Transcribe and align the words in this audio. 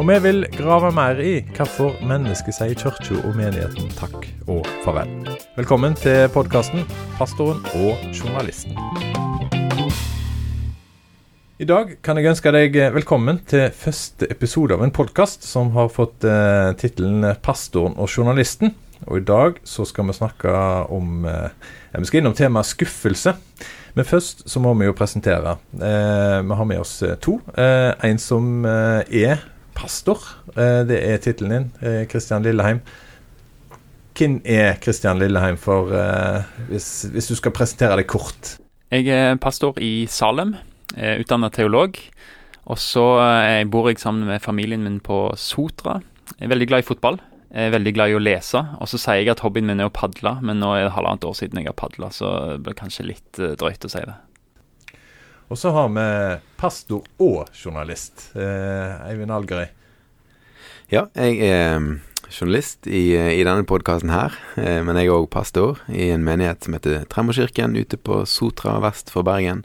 Og 0.00 0.06
vi 0.08 0.14
vil 0.24 0.46
grave 0.54 0.88
mer 0.96 1.18
i 1.20 1.42
hvorfor 1.52 1.98
mennesket 2.08 2.56
sier 2.56 2.72
kirka 2.72 3.18
og 3.18 3.34
menigheten 3.36 3.90
takk 3.98 4.22
og 4.48 4.64
farvel. 4.80 5.10
Velkommen 5.58 5.92
til 5.92 6.22
podkasten 6.32 6.86
'Pastoren 7.18 7.60
og 7.76 8.00
journalisten'. 8.16 8.80
I 11.60 11.68
dag 11.68 11.92
kan 12.02 12.16
jeg 12.16 12.30
ønske 12.32 12.52
deg 12.56 12.80
velkommen 12.94 13.42
til 13.44 13.68
første 13.76 14.24
episode 14.30 14.72
av 14.72 14.86
en 14.86 14.90
podkast 14.90 15.44
som 15.44 15.70
har 15.76 15.92
fått 15.92 16.24
eh, 16.24 16.72
tittelen 16.80 17.36
'Pastoren 17.36 17.92
og 17.98 18.08
journalisten'. 18.08 18.72
Og 19.06 19.20
i 19.20 19.24
dag 19.24 19.60
så 19.64 19.84
skal 19.84 20.06
vi 20.06 20.16
snakke 20.16 20.48
om 20.88 21.26
eh, 21.26 21.52
Vi 21.92 22.04
skal 22.06 22.18
innom 22.24 22.34
temaet 22.34 22.72
skuffelse. 22.72 23.36
Men 23.94 24.04
først 24.04 24.48
så 24.48 24.60
må 24.60 24.72
vi 24.74 24.86
jo 24.86 24.96
presentere. 24.96 25.58
Eh, 25.74 26.40
vi 26.40 26.54
har 26.56 26.64
med 26.64 26.80
oss 26.80 27.04
to. 27.20 27.40
Eh, 27.54 27.92
en 28.02 28.18
som 28.18 28.64
eh, 28.64 29.04
er 29.28 29.59
pastor. 29.80 30.20
det 30.54 30.98
er 31.00 31.22
tittelen 31.24 31.54
din, 31.56 32.06
Kristian 32.10 32.44
Lilleheim. 32.44 32.82
Hvem 34.18 34.40
er 34.44 34.76
Kristian 34.82 35.18
Lilleheim, 35.18 35.56
for 35.56 35.88
hvis, 36.68 37.08
hvis, 37.12 37.30
du 37.30 37.38
skal 37.38 37.54
presentere 37.56 37.96
deg 38.02 38.08
kort? 38.10 38.58
Jeg 38.92 39.08
er 39.08 39.40
pastor 39.40 39.78
i 39.80 40.04
Salem, 40.10 40.54
utdanna 40.92 41.48
teolog. 41.54 41.96
Og 42.70 42.78
så 42.78 43.06
bor 43.72 43.88
jeg 43.88 43.98
sammen 44.02 44.28
med 44.28 44.44
familien 44.44 44.84
min 44.84 45.00
på 45.00 45.30
Sotra. 45.40 46.00
Jeg 46.36 46.46
er 46.46 46.52
veldig 46.52 46.68
glad 46.70 46.84
i 46.84 46.88
fotball. 46.90 47.20
Jeg 47.50 47.66
er 47.66 47.74
veldig 47.74 47.92
glad 47.96 48.12
i 48.12 48.14
å 48.14 48.22
lese, 48.22 48.60
og 48.78 48.86
så 48.86 48.98
sier 49.00 49.24
jeg 49.24 49.32
at 49.32 49.40
hobbyen 49.42 49.66
min 49.66 49.80
er 49.82 49.88
å 49.90 49.94
padle, 49.94 50.36
men 50.46 50.60
nå 50.62 50.68
er 50.76 50.84
det 50.86 50.92
halvannet 50.94 51.26
år 51.26 51.34
siden 51.34 51.58
jeg 51.58 51.66
har 51.66 51.74
padla, 51.80 52.12
så 52.14 52.28
det 52.52 52.60
blir 52.62 52.76
kanskje 52.78 53.08
litt 53.08 53.40
drøyt 53.58 53.86
å 53.88 53.90
si 53.90 54.02
det. 54.06 54.14
Og 55.50 55.58
så 55.58 55.72
har 55.74 55.88
vi 55.90 56.06
pastor 56.60 57.02
og 57.18 57.48
journalist, 57.58 58.28
eh, 58.38 59.08
Eivind 59.10 59.32
Algerøy. 59.34 59.66
Ja, 60.92 61.08
jeg 61.18 61.40
er 61.42 61.78
mm, 61.82 61.96
journalist 62.30 62.86
i, 62.86 63.16
i 63.18 63.42
denne 63.42 63.66
podkasten 63.66 64.12
her, 64.14 64.36
eh, 64.54 64.78
men 64.86 64.94
jeg 65.00 65.10
er 65.10 65.16
òg 65.16 65.26
pastor 65.34 65.82
i 65.90 66.12
en 66.14 66.22
menighet 66.22 66.62
som 66.62 66.76
heter 66.78 67.02
Tremorkirken 67.10 67.74
ute 67.74 67.98
på 67.98 68.22
Sotra 68.30 68.76
vest 68.84 69.10
for 69.10 69.26
Bergen. 69.26 69.64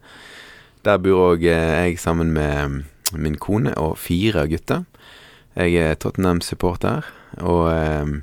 Der 0.86 0.97
bor 1.02 1.36
òg 1.36 1.45
eh, 1.45 1.86
jeg 1.86 2.02
sammen 2.02 2.33
med 2.33 2.58
mm, 2.66 2.81
min 3.22 3.38
kone 3.38 3.77
og 3.77 3.99
fire 4.02 4.47
gutter. 4.49 4.88
Jeg 5.53 5.77
er 5.77 6.02
Tottenham-supporter. 6.02 7.05
Og 7.45 7.70
eh, 7.70 8.02
eh, 8.02 8.22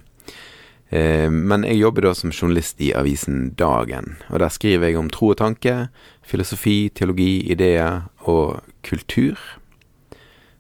Men 0.93 1.63
jeg 1.65 1.79
jobber 1.81 2.05
da 2.05 2.11
som 2.13 2.35
journalist 2.35 2.81
i 2.85 2.91
avisen 2.93 3.55
Dagen. 3.57 4.19
Og 4.29 4.43
der 4.43 4.53
skriver 4.53 4.91
jeg 4.91 4.99
om 5.01 5.09
tro 5.09 5.31
og 5.33 5.39
tanke, 5.41 5.87
filosofi, 6.21 6.91
teologi, 6.93 7.47
ideer 7.49 8.11
og 8.29 8.61
kultur. 8.85 9.41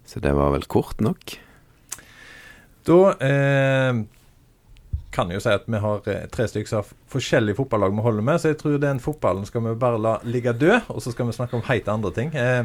Så 0.08 0.22
det 0.25 0.33
var 0.36 0.55
vel 0.55 0.64
kort 0.72 1.05
nok. 1.05 1.36
Da 2.88 2.98
eh, 3.22 4.00
kan 5.12 5.30
jo 5.32 5.41
si 5.42 5.52
at 5.52 5.66
vi 5.68 5.80
har 5.82 6.08
eh, 6.08 6.24
tre 6.32 6.46
stykker 6.48 6.78
av 6.80 6.91
forskjellige 7.12 7.58
fotballag 7.58 7.94
vi 7.94 8.05
holder 8.05 8.24
med, 8.27 8.41
så 8.41 8.52
jeg 8.52 8.58
tror 8.62 8.78
den 8.80 9.00
fotballen 9.02 9.46
skal 9.48 9.64
vi 9.66 9.74
bare 9.80 10.00
la 10.00 10.14
ligge 10.24 10.54
død, 10.56 10.88
og 10.94 11.02
så 11.04 11.12
skal 11.12 11.28
vi 11.28 11.36
snakke 11.36 11.58
om 11.58 11.64
helt 11.69 11.91
andre 11.92 12.12
ting. 12.16 12.32
Eh, 12.38 12.62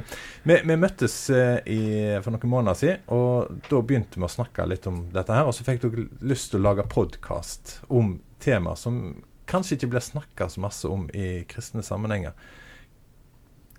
vi, 0.47 0.59
vi, 0.63 0.77
møttes 0.79 1.17
eh, 1.35 1.57
i, 1.67 1.81
for 2.23 2.33
noen 2.33 2.53
måneder 2.53 2.79
siden, 2.79 3.03
og 3.13 3.59
da 3.67 3.81
begynte 3.83 4.19
vi 4.19 4.27
å 4.27 4.31
snakke 4.31 4.67
litt 4.69 4.87
om 4.89 5.03
dette 5.13 5.35
her. 5.35 5.49
Og 5.49 5.55
så 5.57 5.67
fikk 5.67 5.83
dere 5.83 6.07
lyst 6.27 6.53
til 6.53 6.61
å 6.61 6.69
lage 6.69 6.87
podkast 6.91 7.81
om 7.91 8.15
temaer 8.43 8.79
som 8.79 9.01
kanskje 9.47 9.77
ikke 9.77 9.91
blir 9.95 10.03
snakka 10.03 10.49
så 10.51 10.63
masse 10.63 10.89
om 10.91 11.07
i 11.15 11.43
kristne 11.49 11.83
sammenhenger. 11.85 12.35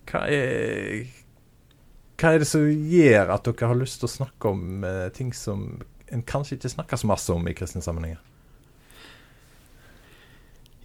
Hva 0.08 0.24
er, 0.32 1.08
hva 2.20 2.32
er 2.32 2.42
det 2.42 2.48
som 2.48 2.64
gjør 2.64 3.34
at 3.34 3.48
dere 3.48 3.68
har 3.72 3.80
lyst 3.80 4.00
til 4.00 4.08
å 4.08 4.16
snakke 4.18 4.52
om 4.52 4.84
eh, 4.84 5.06
ting 5.16 5.34
som 5.36 5.70
en 6.08 6.24
kanskje 6.24 6.56
ikke 6.56 6.72
snakker 6.72 7.00
så 7.00 7.08
masse 7.10 7.32
om 7.34 7.48
i 7.48 7.56
kristne 7.56 7.84
sammenhenger? 7.84 8.22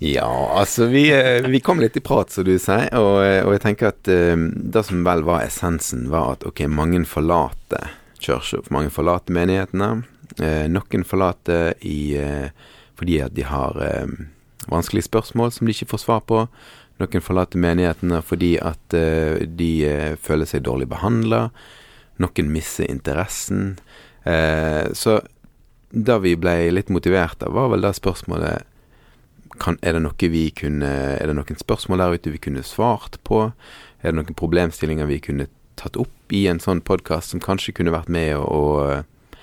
Ja, 0.05 0.51
altså 0.59 0.85
vi, 0.85 1.11
eh, 1.13 1.47
vi, 1.47 1.59
kom 1.59 1.79
litt 1.79 1.97
i 1.97 2.01
prat, 2.03 2.27
som 2.29 2.43
du 2.43 2.57
sier, 2.59 2.89
og, 2.99 3.21
eh, 3.23 3.39
og, 3.45 3.53
jeg 3.55 3.61
tenker 3.63 3.93
at 3.93 4.09
um, 4.11 4.49
det 4.51 4.81
som 4.83 5.05
vel 5.05 5.21
var 5.23 5.45
essensen, 5.45 6.09
var 6.11 6.33
at 6.33 6.41
ok, 6.43 6.65
mange 6.67 6.99
forlater 7.07 7.93
kirka, 8.19 8.59
mange 8.75 8.91
forlater 8.91 9.31
menighetene. 9.35 10.03
Noen 10.73 11.05
forlater 11.07 11.75
i, 11.85 12.15
fordi 12.97 13.17
at 13.21 13.35
de 13.35 13.43
har 13.45 13.75
vanskelige 14.71 15.05
spørsmål 15.05 15.51
som 15.53 15.67
de 15.67 15.75
ikke 15.75 15.89
får 15.91 16.01
svar 16.01 16.23
på. 16.31 16.39
Noen 17.03 17.23
forlater 17.23 17.61
menighetene 17.61 18.21
fordi 18.23 18.53
at 18.63 18.95
de 19.59 19.71
føler 20.23 20.49
seg 20.49 20.63
dårlig 20.65 20.87
behandla. 20.95 21.45
Noen 22.23 22.51
mister 22.55 22.87
interessen. 22.87 23.75
så 24.23 25.19
det 25.91 26.19
vi 26.23 26.37
ble 26.39 26.55
litt 26.71 26.89
motivert 26.89 27.43
av, 27.43 27.53
var 27.59 27.75
vel 27.75 27.83
det 27.83 27.93
spørsmålet 27.99 28.72
kan, 29.59 29.77
er, 29.81 29.97
det 29.97 30.29
vi 30.31 30.47
kunne, 30.55 30.89
er 31.17 31.29
det 31.29 31.35
noen 31.37 31.59
spørsmål 31.59 32.01
der 32.01 32.15
ute 32.17 32.33
vi 32.33 32.41
kunne 32.41 32.63
svart 32.65 33.19
på? 33.27 33.51
Er 34.01 34.11
det 34.11 34.17
noen 34.19 34.37
problemstillinger 34.39 35.09
vi 35.09 35.19
kunne 35.23 35.49
tatt 35.79 35.97
opp 35.97 36.33
i 36.33 36.45
en 36.49 36.61
sånn 36.61 36.83
podkast 36.85 37.33
som 37.33 37.41
kanskje 37.43 37.75
kunne 37.77 37.93
vært 37.93 38.11
med 38.13 38.35
å, 38.37 38.43
å 38.43 38.63
eh, 38.93 39.37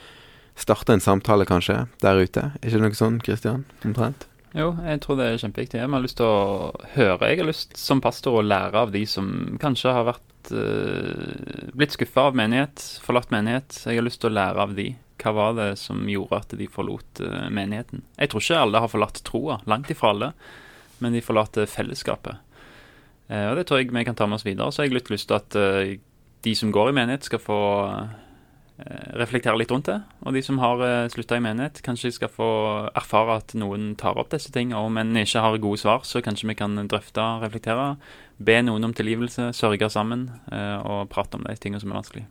starte 0.59 0.95
en 0.95 1.05
samtale, 1.05 1.47
kanskje, 1.49 1.85
der 2.03 2.21
ute? 2.21 2.51
Er 2.59 2.67
ikke 2.69 2.79
det 2.79 2.85
noe 2.87 2.99
sånn, 2.99 3.21
Kristian? 3.25 3.65
Omtrent? 3.87 4.27
Jo, 4.57 4.73
jeg 4.83 4.99
tror 5.05 5.19
det 5.19 5.29
er 5.29 5.39
kjempeviktig. 5.39 5.79
Jeg 5.79 5.91
har 5.93 6.03
lyst 6.03 6.19
til 6.19 6.27
å 6.27 6.71
høre. 6.97 7.29
Jeg 7.31 7.39
har 7.39 7.49
lyst 7.49 7.77
som 7.79 8.03
pastor 8.03 8.41
å 8.41 8.47
lære 8.47 8.83
av 8.83 8.91
de 8.95 9.05
som 9.07 9.31
kanskje 9.63 9.95
har 9.95 10.09
vært 10.09 10.25
uh, 10.55 11.71
blitt 11.77 11.95
skuffa 11.97 12.29
av 12.31 12.39
menighet, 12.39 12.83
forlatt 13.05 13.33
menighet. 13.35 13.83
Jeg 13.85 14.01
har 14.01 14.07
lyst 14.07 14.23
til 14.23 14.33
å 14.33 14.37
lære 14.39 14.65
av 14.65 14.75
de. 14.79 14.89
Hva 15.21 15.35
var 15.37 15.57
det 15.59 15.69
som 15.77 16.01
gjorde 16.09 16.39
at 16.41 16.55
de 16.57 16.69
forlot 16.73 17.23
uh, 17.25 17.49
menigheten? 17.53 18.05
Jeg 18.17 18.33
tror 18.33 18.45
ikke 18.45 18.63
alle 18.65 18.83
har 18.85 18.93
forlatt 18.93 19.21
troa, 19.27 19.61
langt 19.71 19.93
ifra 19.93 20.15
alle, 20.15 20.31
men 21.05 21.17
de 21.17 21.25
forlater 21.25 21.69
fellesskapet. 21.71 22.41
Uh, 23.31 23.51
og 23.51 23.61
Det 23.61 23.67
tror 23.69 23.83
jeg 23.83 23.93
vi 23.93 24.07
kan 24.09 24.19
ta 24.19 24.29
med 24.31 24.41
oss 24.41 24.49
videre. 24.49 24.73
Så 24.73 24.83
har 24.83 24.91
jeg 24.91 24.97
litt 24.99 25.13
lyst 25.13 25.31
til 25.31 25.39
at 25.39 25.61
de 26.41 26.57
som 26.57 26.73
går 26.73 26.91
i 26.91 26.97
menighet, 26.97 27.29
skal 27.29 27.43
få 27.45 27.61
reflektere 29.21 29.59
litt 29.61 29.71
rundt 29.73 29.91
det. 29.91 29.99
Og 30.25 30.37
de 30.37 30.43
som 30.45 30.59
har 30.63 30.81
uh, 30.83 31.11
slutta 31.13 31.39
i 31.39 31.45
menighet, 31.45 31.83
kanskje 31.87 32.13
skal 32.17 32.33
få 32.33 32.51
erfare 32.97 33.39
at 33.43 33.55
noen 33.59 33.95
tar 34.01 34.19
opp 34.21 34.33
disse 34.35 34.53
tingene. 34.55 34.81
Og 34.81 34.91
om 34.91 35.01
en 35.03 35.23
ikke 35.23 35.45
har 35.45 35.61
gode 35.63 35.83
svar, 35.83 36.05
så 36.09 36.25
kanskje 36.25 36.51
vi 36.51 36.59
kan 36.59 36.77
drøfte, 36.91 37.25
reflektere, 37.45 37.95
be 38.41 38.61
noen 38.65 38.89
om 38.89 38.97
tilgivelse, 38.97 39.53
sørge 39.57 39.91
sammen 39.93 40.31
og 40.51 41.11
prate 41.13 41.37
om 41.37 41.45
de 41.45 41.59
tingene 41.61 41.83
som 41.83 41.93
er 41.93 42.01
vanskelig. 42.01 42.29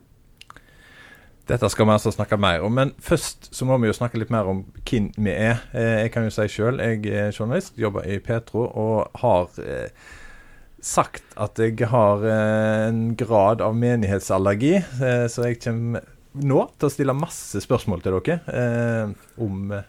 Dette 1.50 1.66
skal 1.72 1.88
vi 1.88 1.94
altså 1.96 2.12
snakke 2.14 2.36
mer 2.38 2.62
om, 2.62 2.72
men 2.78 2.92
først 3.02 3.48
så 3.54 3.66
må 3.66 3.78
vi 3.82 3.88
jo 3.88 3.96
snakke 3.96 4.20
litt 4.20 4.30
mer 4.30 4.46
om 4.46 4.62
hvem 4.86 5.08
vi 5.16 5.32
er. 5.32 5.64
Eh, 5.74 6.04
jeg 6.04 6.12
kan 6.14 6.26
jo 6.26 6.34
si 6.34 6.46
sjøl, 6.52 6.78
jeg 6.78 7.10
er 7.10 7.34
journalist, 7.34 7.78
jobber 7.80 8.06
i 8.06 8.20
Petro 8.22 8.68
og 8.68 9.18
har 9.18 9.48
eh, 9.58 9.90
sagt 10.78 11.24
at 11.40 11.58
jeg 11.58 11.88
har 11.90 12.22
eh, 12.22 12.86
en 12.86 13.16
grad 13.18 13.64
av 13.66 13.74
menighetsallergi, 13.74 14.76
eh, 14.78 15.26
så 15.26 15.48
jeg 15.48 15.58
kommer 15.64 16.06
nå 16.38 16.60
til 16.76 16.86
å 16.86 16.92
stille 16.92 17.16
masse 17.16 17.62
spørsmål 17.64 18.04
til 18.04 18.18
dere 18.20 18.38
eh, 18.54 19.12
om 19.42 19.72
eh, 19.74 19.88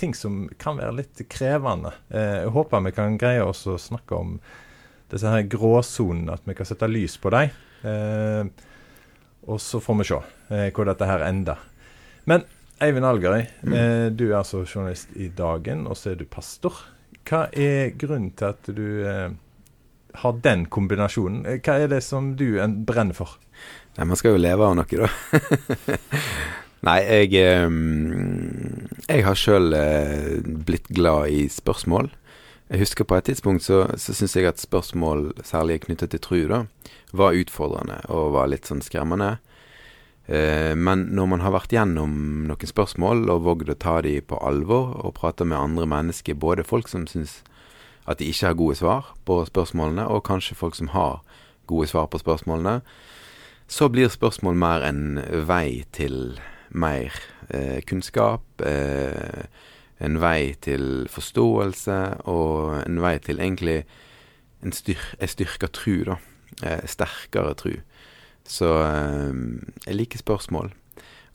ting 0.00 0.16
som 0.18 0.44
kan 0.58 0.80
være 0.80 0.96
litt 0.98 1.22
krevende. 1.30 1.92
jeg 2.10 2.50
håper 2.50 2.82
vi 2.88 2.92
kan 2.96 3.18
greie 3.20 3.44
oss 3.44 3.66
å 3.70 3.76
snakke 3.78 4.16
om 4.18 4.32
disse 5.12 5.28
her 5.28 5.44
gråsonene, 5.46 6.34
at 6.34 6.48
vi 6.48 6.56
kan 6.58 6.66
sette 6.66 6.88
lys 6.90 7.18
på 7.20 7.30
dem. 7.34 7.52
Eh, 7.86 8.48
og 9.50 9.60
så 9.60 9.80
får 9.82 9.98
vi 10.00 10.08
se 10.08 10.18
eh, 10.54 10.68
hvor 10.74 10.88
dette 10.88 11.06
her 11.08 11.24
ender. 11.26 11.60
Men 12.30 12.46
Eivind 12.82 13.06
Algerøy, 13.06 13.44
mm. 13.62 13.74
eh, 13.78 14.06
du 14.14 14.28
er 14.30 14.40
altså 14.40 14.64
journalist 14.64 15.12
i 15.14 15.28
Dagen, 15.36 15.86
og 15.86 15.98
så 15.98 16.12
er 16.12 16.20
du 16.20 16.26
pastor. 16.26 16.78
Hva 17.28 17.46
er 17.54 17.92
grunnen 17.98 18.32
til 18.38 18.48
at 18.48 18.70
du 18.74 18.86
eh, 19.06 19.34
har 20.22 20.40
den 20.44 20.66
kombinasjonen? 20.72 21.44
Eh, 21.46 21.60
hva 21.62 21.78
er 21.78 21.92
det 21.92 22.02
som 22.06 22.32
du 22.38 22.46
brenner 22.86 23.18
for? 23.18 23.36
Nei, 23.98 24.06
Man 24.08 24.16
skal 24.16 24.36
jo 24.36 24.40
leve 24.40 24.64
av 24.64 24.74
noe, 24.78 24.86
da. 24.88 25.08
Nei, 26.88 26.98
jeg 27.06 27.36
Jeg 29.06 29.24
har 29.26 29.38
sjøl 29.38 29.76
eh, 29.76 30.40
blitt 30.42 30.88
glad 30.90 31.30
i 31.30 31.46
spørsmål. 31.52 32.10
Jeg 32.72 32.80
husker 32.86 33.04
på 33.04 33.18
et 33.18 33.26
tidspunkt 33.28 33.66
så, 33.66 33.84
så 34.00 34.14
syns 34.16 34.34
jeg 34.36 34.48
at 34.48 34.62
spørsmål, 34.62 35.34
særlig 35.44 35.82
knyttet 35.84 36.14
til 36.14 36.22
tru, 36.24 36.38
da, 36.48 36.62
var 37.12 37.36
utfordrende 37.36 38.00
og 38.08 38.32
var 38.32 38.48
litt 38.48 38.66
sånn 38.66 38.80
skremmende. 38.80 39.36
Eh, 40.24 40.72
men 40.72 41.10
når 41.12 41.28
man 41.28 41.44
har 41.44 41.52
vært 41.52 41.74
gjennom 41.74 42.14
noen 42.48 42.70
spørsmål 42.72 43.26
og 43.28 43.44
vågd 43.44 43.74
å 43.74 43.78
ta 43.78 43.98
de 44.06 44.16
på 44.24 44.40
alvor, 44.40 44.94
og 45.04 45.18
prate 45.20 45.44
med 45.44 45.58
andre 45.58 45.88
mennesker, 45.90 46.38
både 46.38 46.64
folk 46.64 46.88
som 46.88 47.04
syns 47.10 47.42
at 48.08 48.18
de 48.18 48.30
ikke 48.32 48.48
har 48.48 48.58
gode 48.58 48.78
svar 48.80 49.12
på 49.28 49.42
spørsmålene, 49.46 50.08
og 50.08 50.24
kanskje 50.26 50.56
folk 50.58 50.78
som 50.78 50.94
har 50.96 51.20
gode 51.70 51.90
svar 51.92 52.08
på 52.08 52.22
spørsmålene, 52.22 52.80
så 53.72 53.88
blir 53.88 54.10
spørsmål 54.12 54.58
mer 54.60 54.82
en 54.84 55.04
vei 55.48 55.84
til 55.96 56.36
mer 56.76 57.14
eh, 57.48 57.80
kunnskap. 57.88 58.44
Eh, 58.60 59.46
en 60.02 60.18
vei 60.20 60.52
til 60.60 61.06
forståelse, 61.08 61.98
og 62.28 62.82
en 62.82 63.00
vei 63.00 63.14
til 63.22 63.40
egentlig 63.40 63.78
en, 64.60 64.74
styr, 64.76 65.00
en 65.22 65.30
styrka 65.30 65.70
tru, 65.72 66.02
da. 66.10 66.18
Eh, 66.60 66.84
sterkere 66.90 67.54
tru. 67.56 67.76
Så 68.44 68.74
eh, 68.82 69.40
jeg 69.86 70.00
liker 70.02 70.20
spørsmål. 70.20 70.72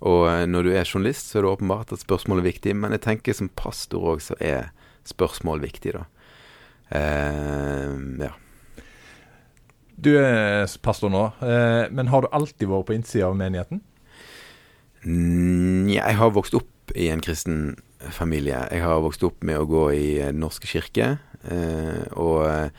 Og 0.06 0.28
eh, 0.30 0.46
når 0.46 0.68
du 0.68 0.74
er 0.76 0.86
journalist, 0.86 1.32
så 1.32 1.40
er 1.40 1.48
det 1.48 1.56
åpenbart 1.56 1.96
at 1.96 2.06
spørsmål 2.06 2.44
er 2.44 2.52
viktig, 2.52 2.76
men 2.78 2.94
jeg 2.94 3.06
tenker 3.08 3.38
som 3.38 3.50
pastor 3.50 4.12
òg, 4.14 4.22
så 4.22 4.38
er 4.38 4.70
spørsmål 5.10 5.64
viktig, 5.66 5.96
da. 5.98 6.06
Eh, 6.94 7.98
ja. 8.28 8.36
Du 9.98 10.12
er 10.22 10.70
pastor 10.86 11.10
nå, 11.10 11.24
eh, 11.42 11.88
men 11.90 12.12
har 12.14 12.22
du 12.22 12.30
alltid 12.30 12.70
vært 12.70 12.86
på 12.90 12.96
innsida 12.98 13.32
av 13.32 13.38
menigheten? 13.40 13.82
Mm, 15.02 15.90
jeg 15.90 16.18
har 16.20 16.34
vokst 16.36 16.54
opp 16.58 16.94
i 16.94 17.10
en 17.10 17.24
kristen 17.24 17.78
familie. 18.14 18.60
Jeg 18.72 18.84
har 18.84 19.02
vokst 19.02 19.26
opp 19.26 19.42
med 19.46 19.58
å 19.58 19.68
gå 19.70 19.84
i 19.96 20.08
Den 20.22 20.42
norske 20.44 20.70
kirke. 20.70 21.18
Eh, 21.50 22.04
og 22.14 22.46
eh, 22.46 22.70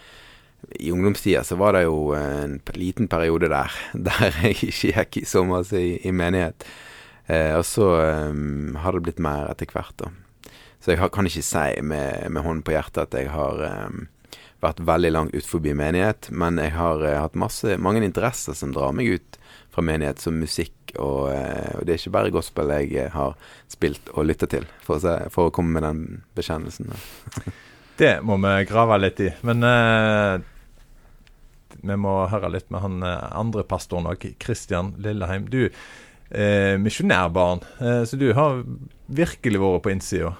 i 0.78 0.92
ungdomstida 0.94 1.42
så 1.46 1.58
var 1.58 1.74
det 1.74 1.86
jo 1.86 2.12
en 2.18 2.58
liten 2.76 3.08
periode 3.08 3.48
der 3.50 3.74
der 4.08 4.38
jeg 4.42 4.68
ikke 4.68 4.92
gikk 4.92 5.26
så 5.26 5.44
masse 5.48 5.78
i, 5.78 5.96
i 6.06 6.14
menighet. 6.14 6.66
Eh, 7.26 7.54
og 7.58 7.64
så 7.66 7.90
har 7.98 8.94
det 8.94 9.02
blitt 9.04 9.22
mer 9.22 9.50
etter 9.50 9.68
hvert, 9.74 9.96
da. 9.98 10.12
Så 10.78 10.94
jeg 10.94 11.10
kan 11.10 11.26
ikke 11.26 11.42
si 11.42 11.82
med, 11.82 12.30
med 12.30 12.44
hånden 12.44 12.62
på 12.62 12.72
hjertet 12.72 13.08
at 13.08 13.18
jeg 13.18 13.32
har 13.34 13.64
vært 14.64 14.82
veldig 14.86 15.10
langt 15.14 15.36
ut 15.36 15.46
forbi 15.46 15.74
menighet, 15.76 16.30
men 16.34 16.58
jeg 16.60 16.74
har 16.74 17.02
uh, 17.04 17.14
hatt 17.22 17.38
masse, 17.38 17.78
mange 17.80 18.02
interesser 18.04 18.56
som 18.58 18.74
drar 18.74 18.94
meg 18.96 19.18
ut 19.18 19.38
fra 19.74 19.84
menighet, 19.86 20.22
som 20.22 20.38
musikk, 20.40 20.74
og, 20.96 21.30
uh, 21.30 21.78
og 21.78 21.86
det 21.86 21.94
er 21.94 22.00
ikke 22.00 22.14
bare 22.16 22.34
gospel 22.34 22.74
jeg 22.74 23.12
har 23.14 23.36
spilt 23.70 24.10
og 24.14 24.26
lytta 24.26 24.50
til, 24.50 24.66
for 24.84 24.98
å, 24.98 25.04
se, 25.04 25.14
for 25.34 25.48
å, 25.48 25.54
komme 25.54 25.78
med 25.78 25.86
den 25.86 26.02
bekjennelsen. 26.38 26.90
det 28.02 28.18
må 28.26 28.40
vi 28.42 28.56
grave 28.70 28.98
litt 29.02 29.22
i, 29.22 29.30
men 29.46 29.62
uh, 29.62 30.34
vi 31.78 32.00
må 32.00 32.18
høre 32.32 32.50
litt 32.50 32.70
med 32.74 32.82
han 32.82 33.02
andre 33.06 33.62
pastoren 33.68 34.10
òg, 34.10 34.24
Kristian 34.42 34.96
Lilleheim. 34.98 35.46
Du 35.52 35.68
er 36.28 36.80
misjonærbarn, 36.82 37.62
så 37.78 38.18
du 38.18 38.26
har 38.34 38.64
virkelig 39.06 39.60
vært 39.62 39.84
på 39.84 39.92
innsida 39.92 40.32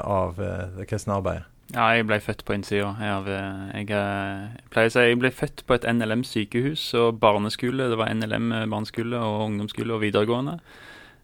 av 0.00 0.40
det 0.78 0.86
kristne 0.88 1.18
arbeidet. 1.18 1.49
Ja, 1.70 1.86
jeg 1.94 2.06
ble 2.08 2.18
født 2.22 2.42
på 2.46 2.54
innsida. 2.56 2.90
Jeg, 2.98 3.26
jeg, 3.30 3.86
jeg, 3.90 4.66
pleier 4.72 4.90
å 4.90 4.94
si 4.94 5.04
jeg 5.06 5.18
ble 5.20 5.30
født 5.34 5.62
på 5.68 5.76
et 5.76 5.86
NLM 5.86 6.24
sykehus 6.26 6.88
og 6.98 7.20
barneskole. 7.22 7.86
Det 7.92 7.98
var 8.00 8.10
NLM 8.16 8.50
barneskole 8.72 9.20
og 9.20 9.44
ungdomsskole 9.46 9.94
og 9.94 10.02
videregående. 10.02 10.58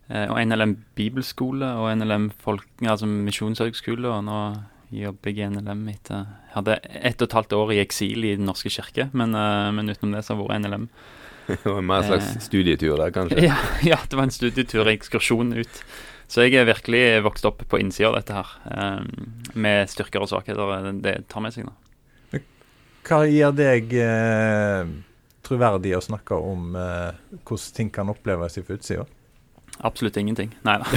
Eh, 0.07 0.29
og 0.31 0.39
NLM 0.39 0.77
bibelskole 0.99 1.73
og 1.81 1.91
NLM 1.99 2.31
folk, 2.45 2.69
altså 2.85 3.11
misjonshøgskole. 3.11 4.07
Og 4.13 4.25
nå 4.29 4.41
jobber 4.95 5.35
jeg 5.35 5.43
i 5.43 5.51
NLM 5.57 5.87
etter 5.91 6.23
Jeg 6.23 6.55
hadde 6.55 6.81
ett 6.95 7.23
og 7.23 7.27
et 7.27 7.39
halvt 7.41 7.57
år 7.59 7.75
i 7.75 7.83
eksil 7.83 8.27
i 8.29 8.37
Den 8.39 8.47
norske 8.47 8.71
kirke, 8.71 9.11
men, 9.13 9.35
men 9.35 9.91
utenom 9.91 10.15
det 10.15 10.23
så 10.23 10.37
har 10.37 10.45
jeg 10.45 10.51
vært 10.53 10.67
NLM. 10.67 10.91
Det 11.47 11.63
var 11.63 11.79
en 11.79 11.87
mer 11.87 12.03
slags 12.03 12.45
studietur 12.47 12.97
der, 12.99 13.13
kanskje? 13.15 13.43
Ja, 13.51 13.57
ja, 13.87 13.99
det 14.11 14.19
var 14.19 14.27
en 14.27 14.35
studietur, 14.35 14.89
ekskursjon 14.91 15.53
ut. 15.55 15.83
Så 16.27 16.43
jeg 16.43 16.59
er 16.59 16.67
virkelig 16.67 17.03
vokst 17.23 17.47
opp 17.47 17.63
på 17.71 17.79
innsida 17.79 18.11
av 18.11 18.17
dette 18.19 18.35
her, 18.35 18.55
um, 18.67 19.11
med 19.55 19.91
styrker 19.91 20.25
og 20.25 20.31
svakheter. 20.31 20.91
Det 21.05 21.21
tar 21.31 21.45
med 21.45 21.55
seg, 21.55 21.69
da. 21.71 22.41
Hva 23.07 23.21
gir 23.31 23.53
deg 23.55 23.93
eh, 24.03 24.89
troverdig 25.47 25.93
å 25.95 26.03
snakke 26.03 26.35
om 26.43 26.75
eh, 26.75 27.15
hvordan 27.47 27.77
ting 27.77 27.93
kan 27.95 28.11
oppleves 28.11 28.59
fra 28.59 28.75
utsida? 28.75 29.05
Absolutt 29.87 30.19
ingenting. 30.19 30.51
Nei 30.67 30.81
da. 30.83 30.89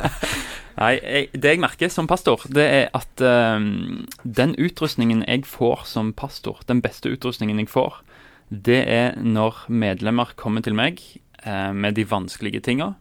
Nei, 0.80 0.90
jeg, 0.98 1.28
det 1.32 1.54
jeg 1.54 1.62
merker 1.62 1.92
som 1.92 2.08
pastor, 2.10 2.42
det 2.52 2.64
er 2.66 2.90
at 2.96 3.22
um, 3.22 4.02
den 4.24 4.52
utrustningen 4.60 5.22
jeg 5.24 5.46
får 5.48 5.86
som 5.88 6.10
pastor, 6.12 6.58
den 6.68 6.82
beste 6.84 7.08
utrustningen 7.14 7.62
jeg 7.62 7.70
får, 7.72 8.02
det 8.50 8.82
er 8.92 9.16
når 9.22 9.64
medlemmer 9.72 10.34
kommer 10.36 10.66
til 10.66 10.76
meg 10.76 11.00
eh, 11.46 11.72
med 11.72 11.96
de 11.96 12.04
vanskelige 12.10 12.60
tinga, 12.66 12.92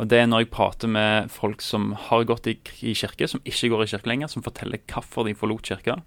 og 0.00 0.08
det 0.08 0.16
er 0.16 0.28
når 0.30 0.46
jeg 0.46 0.52
prater 0.54 0.88
med 0.88 1.28
folk 1.28 1.60
som 1.60 1.90
har 2.06 2.22
gått 2.24 2.46
i, 2.48 2.54
i 2.88 2.94
kirke, 2.96 3.26
som 3.28 3.42
ikke 3.44 3.68
går 3.68 3.82
i 3.84 3.88
kirke 3.90 4.08
lenger, 4.08 4.30
som 4.32 4.44
forteller 4.44 4.80
hvorfor 4.88 5.26
de 5.28 5.34
forlot 5.36 5.66
kirka. 5.68 5.98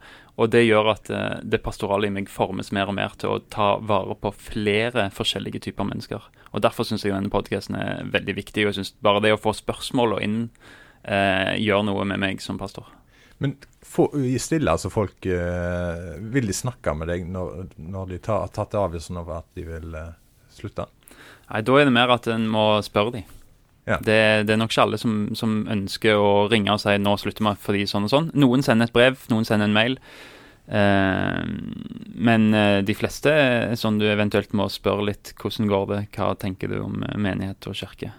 Og 0.42 0.50
det 0.50 0.64
gjør 0.64 0.90
at 0.96 1.12
uh, 1.14 1.36
det 1.46 1.62
pastorale 1.62 2.10
i 2.10 2.14
meg 2.14 2.32
formes 2.32 2.72
mer 2.74 2.90
og 2.90 2.98
mer 2.98 3.14
til 3.22 3.36
å 3.36 3.44
ta 3.54 3.76
vare 3.78 4.16
på 4.18 4.32
flere 4.34 5.06
forskjellige 5.14 5.62
typer 5.68 5.86
mennesker. 5.86 6.26
Og 6.54 6.64
derfor 6.66 6.88
syns 6.90 7.06
jeg 7.06 7.14
denne 7.14 7.30
podkasten 7.34 7.78
er 7.78 8.02
veldig 8.16 8.36
viktig. 8.40 8.64
Og 8.64 8.72
jeg 8.72 8.80
syns 8.80 8.96
bare 9.06 9.22
det 9.28 9.36
å 9.36 9.42
få 9.42 9.54
spørsmål 9.60 10.18
og 10.18 10.26
inn 10.26 10.40
uh, 10.48 11.54
gjør 11.62 11.86
noe 11.86 12.08
med 12.10 12.24
meg 12.26 12.42
som 12.42 12.58
pastor. 12.62 12.90
Men 13.44 13.60
stille 14.40 14.72
altså 14.72 14.88
folk 14.94 15.26
uh, 15.28 16.16
Vil 16.34 16.48
de 16.48 16.54
snakke 16.56 16.94
med 16.96 17.10
deg 17.12 17.26
når, 17.28 17.76
når 17.78 18.14
de 18.14 18.22
har 18.26 18.50
tatt 18.56 18.74
avgjørelsen 18.80 19.22
over 19.22 19.44
at 19.44 19.50
de 19.54 19.70
vil 19.70 20.02
slutte? 20.54 20.90
Nei, 21.52 21.62
da 21.62 21.78
er 21.78 21.86
det 21.86 21.94
mer 21.94 22.18
at 22.18 22.34
en 22.34 22.50
må 22.50 22.66
spørre 22.82 23.20
dem. 23.20 23.32
Ja. 23.86 23.98
Det, 24.00 24.48
det, 24.48 24.54
er 24.54 24.60
nok 24.62 24.72
ikke 24.72 24.86
alle 24.86 25.00
som, 25.02 25.16
som, 25.36 25.58
ønsker 25.68 26.16
å 26.16 26.48
ringe 26.52 26.72
og 26.72 26.80
si 26.80 26.96
'nå 26.96 27.18
slutter 27.20 27.44
vi 27.44 27.56
fordi 27.60 27.84
sånn 27.90 28.08
og 28.08 28.14
sånn'. 28.14 28.32
Noen 28.40 28.64
sender 28.64 28.88
et 28.88 28.96
brev, 28.96 29.20
noen 29.30 29.44
sender 29.46 29.68
en 29.68 29.76
mail. 29.76 29.98
Eh, 30.68 31.44
men 32.16 32.54
eh, 32.56 32.80
de 32.88 32.96
fleste 32.96 33.28
er 33.30 33.76
sånn 33.76 34.00
du 34.00 34.08
eventuelt 34.08 34.54
må 34.56 34.70
spørre 34.72 35.10
litt 35.12 35.34
'hvordan 35.36 35.68
går 35.68 35.88
det', 35.92 36.04
hva 36.16 36.34
tenker 36.40 36.72
du 36.72 36.80
om 36.80 37.04
eh, 37.04 37.18
menighet 37.18 37.68
og 37.68 37.76
kirke? 37.76 38.14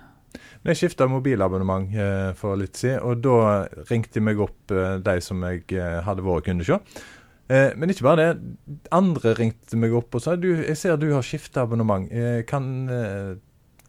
Jeg 0.64 0.78
skifta 0.81 1.05
mobilabonnement 1.12 1.90
eh, 1.93 2.31
for 2.38 2.56
litt 2.56 2.78
siden, 2.81 3.02
og 3.05 3.20
da 3.20 3.66
ringte 3.90 4.16
jeg 4.16 4.25
meg 4.25 4.38
opp 4.40 4.72
eh, 4.72 4.96
de 5.05 5.19
som 5.20 5.43
jeg 5.44 5.66
eh, 5.76 5.99
hadde 6.06 6.25
vært 6.25 6.46
kunde 6.49 6.64
hos. 6.64 7.02
Men 7.44 7.90
ikke 7.93 8.06
bare 8.06 8.22
det. 8.22 8.78
Andre 8.96 9.34
ringte 9.37 9.76
meg 9.76 9.93
opp 9.93 10.16
og 10.16 10.22
sa 10.25 10.32
du, 10.40 10.49
jeg 10.64 10.78
ser 10.81 10.96
du 10.96 11.11
har 11.12 11.20
skifta 11.20 11.66
abonnement. 11.66 12.08
kan 12.49 12.88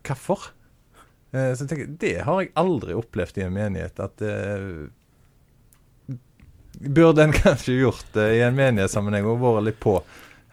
Hvorfor? 0.03 0.49
Eh, 1.35 1.51
så 1.53 1.65
jeg 1.65 1.71
tenker, 1.71 1.95
Det 1.99 2.13
har 2.23 2.41
jeg 2.41 2.53
aldri 2.55 2.95
opplevd 2.95 3.41
i 3.41 3.47
en 3.47 3.55
menighet. 3.55 3.99
at 3.99 4.23
uh, 4.23 4.87
Burde 6.79 7.23
en 7.23 7.35
kanskje 7.43 7.79
gjort 7.81 8.07
det 8.15 8.29
i 8.37 8.45
en 8.45 8.55
menighetssammenheng 8.55 9.27
og 9.27 9.43
vært 9.43 9.67
litt 9.69 9.81
på. 9.83 9.97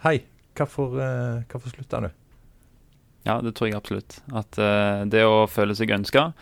Hei, 0.06 0.18
hvorfor, 0.58 0.98
uh, 0.98 1.46
hvorfor 1.50 1.74
slutta 1.74 2.02
du? 2.06 2.10
Ja, 3.22 3.38
det 3.38 3.54
tror 3.54 3.70
jeg 3.70 3.78
absolutt. 3.78 4.18
At 4.34 4.58
uh, 4.58 5.06
det 5.06 5.22
å 5.26 5.46
føle 5.50 5.76
seg 5.78 5.94
ønska, 5.94 6.32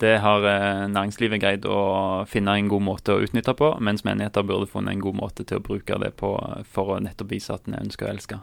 det 0.00 0.16
har 0.24 0.42
uh, 0.42 0.88
næringslivet 0.90 1.42
greid 1.42 1.68
å 1.70 2.24
finne 2.26 2.56
en 2.58 2.70
god 2.72 2.82
måte 2.82 3.14
å 3.14 3.22
utnytte 3.22 3.54
på, 3.54 3.76
mens 3.78 4.02
menigheter 4.06 4.46
burde 4.46 4.66
funnet 4.70 4.96
en 4.96 5.04
god 5.04 5.20
måte 5.20 5.46
til 5.46 5.60
å 5.60 5.66
bruke 5.66 6.00
det 6.02 6.10
på 6.18 6.34
for 6.66 6.96
å 6.96 6.98
nettopp 7.04 7.30
vise 7.30 7.54
at 7.54 7.70
en 7.70 7.78
ønsker 7.84 8.08
å 8.08 8.14
elske. 8.16 8.40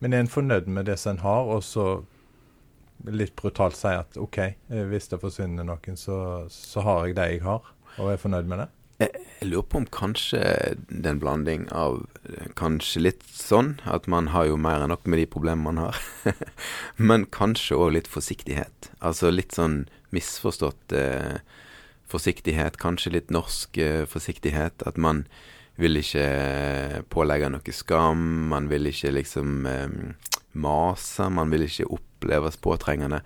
Men 0.00 0.16
er 0.16 0.24
en 0.24 0.32
fornøyd 0.32 0.66
med 0.72 0.88
det 0.88 0.96
som 0.98 1.14
en 1.14 1.22
har, 1.22 1.52
og 1.52 1.60
så 1.62 1.86
litt 3.10 3.34
brutalt 3.38 3.78
si 3.78 3.92
at 3.94 4.18
OK, 4.20 4.38
eh, 4.42 4.84
hvis 4.90 5.10
det 5.12 5.20
forsvinner 5.22 5.66
noen, 5.66 5.98
så, 5.98 6.46
så 6.52 6.84
har 6.86 7.08
jeg 7.08 7.18
det 7.18 7.28
jeg 7.34 7.42
har, 7.46 7.74
og 7.98 8.12
er 8.12 8.20
fornøyd 8.22 8.48
med 8.50 8.64
det? 8.64 8.68
Jeg, 9.02 9.22
jeg 9.40 9.48
lurer 9.48 9.66
på 9.66 9.80
om 9.80 9.86
kanskje 9.90 10.40
det 10.86 11.02
er 11.02 11.14
en 11.16 11.22
blanding 11.22 11.64
av 11.74 12.04
kanskje 12.58 13.02
litt 13.08 13.24
sånn 13.34 13.74
at 13.88 14.06
man 14.10 14.30
har 14.34 14.46
jo 14.46 14.58
mer 14.60 14.84
enn 14.84 14.92
nok 14.92 15.08
med 15.10 15.22
de 15.22 15.26
problemene 15.30 15.64
man 15.64 15.80
har. 15.86 15.98
Men 17.10 17.26
kanskje 17.34 17.78
òg 17.78 17.96
litt 17.96 18.10
forsiktighet. 18.10 18.92
Altså 19.00 19.32
litt 19.32 19.56
sånn 19.56 19.82
misforstått 20.14 20.94
eh, 20.96 21.40
forsiktighet. 22.12 22.78
Kanskje 22.80 23.16
litt 23.16 23.32
norsk 23.34 23.80
eh, 23.82 24.04
forsiktighet. 24.08 24.84
At 24.86 25.00
man 25.00 25.24
vil 25.80 25.98
ikke 26.00 27.02
pålegge 27.12 27.50
noe 27.52 27.74
skam. 27.74 28.24
Man 28.52 28.68
vil 28.72 28.90
ikke 28.92 29.14
liksom 29.16 29.66
eh, 29.68 29.98
mase. 30.52 31.28
Man 31.32 31.52
vil 31.52 31.66
ikke 31.66 31.90
oppleves 31.96 32.58
påtrengende. 32.62 33.22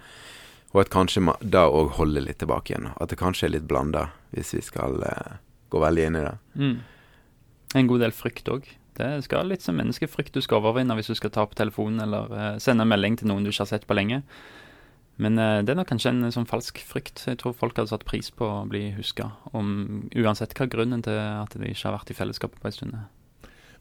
Og 0.74 0.82
at 0.82 0.92
kanskje 0.92 1.22
da 1.40 1.66
òg 1.72 1.94
holder 1.96 2.26
litt 2.26 2.40
tilbake 2.42 2.74
igjen. 2.74 2.90
At 3.00 3.12
det 3.12 3.20
kanskje 3.20 3.48
er 3.48 3.54
litt 3.54 3.68
blanda, 3.70 4.10
hvis 4.34 4.52
vi 4.56 4.64
skal 4.64 4.98
uh, 5.00 5.38
gå 5.72 5.80
veldig 5.80 6.08
inn 6.08 6.18
i 6.18 6.26
det. 6.26 6.34
Mm. 6.60 6.76
En 7.80 7.88
god 7.90 8.04
del 8.04 8.14
frykt 8.14 8.50
òg. 8.52 8.68
Det 8.96 9.08
skal 9.26 9.48
litt 9.50 9.64
som 9.64 9.76
menneskefrykt 9.76 10.36
du 10.36 10.40
skal 10.44 10.62
overvinne 10.62 10.94
hvis 10.96 11.10
du 11.12 11.16
skal 11.18 11.32
ta 11.32 11.44
på 11.44 11.56
telefonen 11.58 12.00
eller 12.06 12.30
uh, 12.32 12.52
sende 12.62 12.86
en 12.86 12.92
melding 12.92 13.18
til 13.20 13.28
noen 13.28 13.44
du 13.44 13.52
ikke 13.52 13.66
har 13.66 13.72
sett 13.74 13.88
på 13.88 13.96
lenge. 13.96 14.22
Men 15.20 15.40
uh, 15.40 15.60
det 15.64 15.72
er 15.72 15.80
nok 15.80 15.88
kanskje 15.88 16.12
en 16.12 16.32
sånn 16.32 16.48
falsk 16.48 16.80
frykt. 16.84 17.24
Jeg 17.28 17.40
tror 17.40 17.56
folk 17.56 17.76
hadde 17.80 17.92
satt 17.92 18.04
pris 18.08 18.28
på 18.32 18.44
å 18.44 18.64
bli 18.68 18.90
huska, 18.96 19.30
uansett 19.52 20.56
hva 20.56 20.68
grunnen 20.72 21.04
til 21.04 21.16
at 21.16 21.56
de 21.56 21.70
ikke 21.72 21.88
har 21.88 21.96
vært 21.96 22.12
i 22.12 22.18
fellesskapet 22.18 22.60
på 22.60 22.68
en 22.68 22.76
stund. 22.76 22.98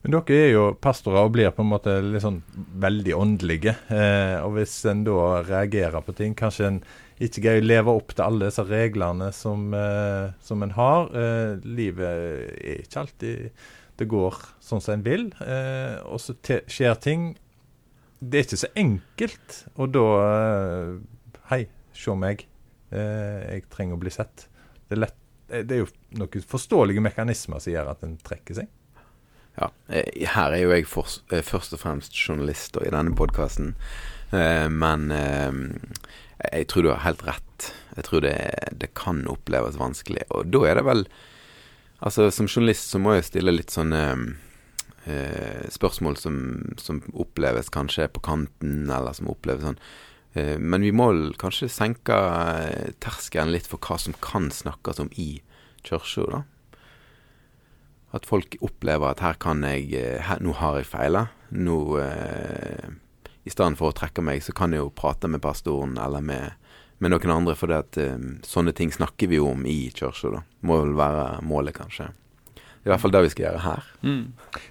Men 0.06 0.14
dere 0.14 0.36
er 0.38 0.52
jo 0.54 0.64
pastorer 0.78 1.26
og 1.26 1.32
blir 1.34 1.50
på 1.50 1.64
en 1.64 1.72
måte 1.72 1.96
litt 2.06 2.22
sånn 2.22 2.44
veldig 2.78 3.14
åndelige. 3.18 3.72
Eh, 3.90 4.36
og 4.46 4.52
hvis 4.60 4.76
en 4.92 5.00
da 5.08 5.40
reagerer 5.42 6.06
på 6.06 6.14
ting, 6.14 6.36
kanskje 6.38 6.68
en 6.68 6.78
ikke 7.26 7.42
greier 7.42 7.64
å 7.64 7.66
leve 7.66 7.96
opp 7.98 8.14
til 8.14 8.26
alle 8.28 8.52
disse 8.52 8.68
reglene 8.70 9.32
som, 9.34 9.74
eh, 9.74 10.28
som 10.46 10.62
en 10.62 10.76
har. 10.78 11.10
Eh, 11.10 11.58
livet 11.66 12.06
er 12.06 12.84
ikke 12.84 13.02
alltid 13.02 13.50
det 13.98 14.10
går 14.12 14.38
sånn 14.62 14.84
som 14.84 14.94
en 14.94 15.08
vil, 15.08 15.26
eh, 15.42 15.98
og 16.06 16.22
så 16.22 16.38
skjer 16.38 17.02
ting. 17.02 17.28
Det 18.22 18.38
er 18.38 18.46
ikke 18.46 18.62
så 18.62 18.72
enkelt, 18.78 19.60
og 19.74 19.92
da 19.98 20.08
eh, 20.30 20.96
Hei, 21.50 21.64
se 21.94 22.14
meg. 22.14 22.46
Eh, 22.92 23.42
jeg 23.58 23.70
trenger 23.74 23.98
å 23.98 24.02
bli 24.06 24.14
sett. 24.14 24.48
Det 24.86 25.00
er, 25.00 25.08
lett, 25.08 25.20
det 25.50 25.72
er 25.72 25.84
jo 25.84 25.92
noen 26.18 26.46
forståelige 26.54 27.02
mekanismer 27.02 27.58
som 27.58 27.74
gjør 27.74 27.96
at 27.98 28.06
en 28.06 28.18
trekker 28.18 28.62
seg. 28.62 28.70
Ja, 29.56 29.72
eh, 29.88 30.28
her 30.28 30.52
er 30.52 30.62
jo 30.62 30.74
jeg 30.74 30.88
for, 30.90 31.08
eh, 31.32 31.44
først 31.44 31.74
og 31.74 31.80
fremst 31.80 32.16
journalist 32.16 32.76
i 32.82 32.92
denne 32.92 33.16
podkasten, 33.16 33.76
eh, 34.32 34.68
men 34.68 35.08
jeg 36.52 36.68
tror 36.68 36.84
du 36.84 36.90
har 36.92 37.06
helt 37.06 37.24
rett. 37.24 37.72
Jeg 37.96 38.04
tror 38.04 38.22
det, 38.22 38.36
det, 38.78 38.94
kan 38.94 39.26
oppleves 39.28 39.80
vanskelig. 39.80 40.28
Og 40.30 40.52
da 40.52 40.66
er 40.68 40.76
det 40.76 40.86
vel 40.86 41.08
Altså, 42.04 42.30
som 42.30 42.46
journalist 42.46 42.92
så 42.92 43.00
må 43.00 43.14
jeg 43.16 43.24
stille 43.24 43.54
litt 43.56 43.72
sånne 43.72 44.36
spørsmål 45.72 46.18
som, 46.20 46.36
som, 46.78 47.00
oppleves 47.16 47.72
kanskje 47.72 48.10
på 48.12 48.20
kanten, 48.20 48.92
eller 48.92 49.16
som 49.16 49.30
oppleves 49.32 49.64
sånn 49.64 49.80
Men 50.60 50.84
vi 50.84 50.92
må 50.92 51.08
kanskje 51.40 51.72
senke 51.72 52.18
terskelen 53.00 53.54
litt 53.56 53.66
for 53.66 53.80
hva 53.80 53.98
som 53.98 54.14
kan 54.22 54.52
snakkes 54.52 55.00
om 55.00 55.10
i 55.16 55.40
kirka, 55.88 56.28
da. 56.28 56.44
At 58.14 58.26
folk 58.26 58.56
opplever 58.64 59.10
at 59.12 59.24
her 59.24 59.40
kan 59.42 59.64
jeg 59.66 59.90
eh, 59.98 60.22
her, 60.24 60.40
Nå 60.44 60.54
har 60.60 60.78
jeg 60.80 60.88
feila. 60.92 61.28
Nå 61.56 61.80
eh, 62.00 62.92
I 63.46 63.54
stedet 63.54 63.78
for 63.80 63.92
å 63.92 63.96
trekke 63.96 64.24
meg, 64.26 64.44
så 64.44 64.54
kan 64.56 64.74
jeg 64.74 64.84
jo 64.84 64.92
prate 64.96 65.28
med 65.32 65.44
pastoren 65.44 65.98
eller 66.02 66.24
med, 66.24 66.54
med 67.00 67.12
noen 67.12 67.34
andre. 67.40 67.56
For 67.60 67.74
at 67.76 67.98
eh, 68.02 68.16
sånne 68.48 68.76
ting 68.78 68.94
snakker 68.94 69.32
vi 69.32 69.42
jo 69.42 69.50
om 69.52 69.66
i 69.68 69.90
kirka, 69.92 70.36
da. 70.38 70.46
Må 70.66 70.80
vel 70.84 70.96
være 70.98 71.42
målet, 71.46 71.76
kanskje. 71.78 72.12
I 72.86 72.92
hvert 72.92 73.02
fall 73.02 73.14
det 73.16 73.24
vi 73.26 73.30
skal 73.34 73.46
gjøre 73.48 73.62
her. 73.64 73.86
Mm. 74.06 74.26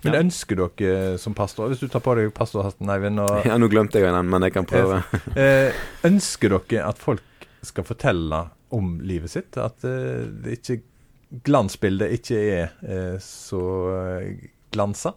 Men 0.07 0.17
ønsker 0.21 0.61
dere 0.61 1.17
som 1.19 1.35
pastor 1.35 1.73
Hvis 1.73 1.81
du 1.83 1.89
tar 1.91 2.03
på 2.05 2.13
deg 2.15 2.29
pastorhatten, 2.37 2.87
Eivind 2.95 3.19
Ja, 3.43 3.57
nå 3.59 3.67
glemte 3.73 3.99
jeg 3.99 4.15
den, 4.15 4.29
men 4.31 4.47
jeg 4.47 4.55
kan 4.55 4.69
prøve. 4.71 5.01
eh, 5.35 5.75
ønsker 6.07 6.55
dere 6.55 6.85
at 6.87 7.01
folk 7.03 7.49
skal 7.67 7.87
fortelle 7.89 8.45
om 8.75 9.01
livet 9.03 9.33
sitt? 9.35 9.59
At 9.59 9.83
eh, 9.89 10.29
det 10.31 10.61
ikke 10.61 10.79
glansbildet 11.43 12.15
ikke 12.19 12.41
er 12.55 12.73
eh, 12.87 13.19
så 13.23 13.63
eh, 13.97 14.49
glansa? 14.75 15.15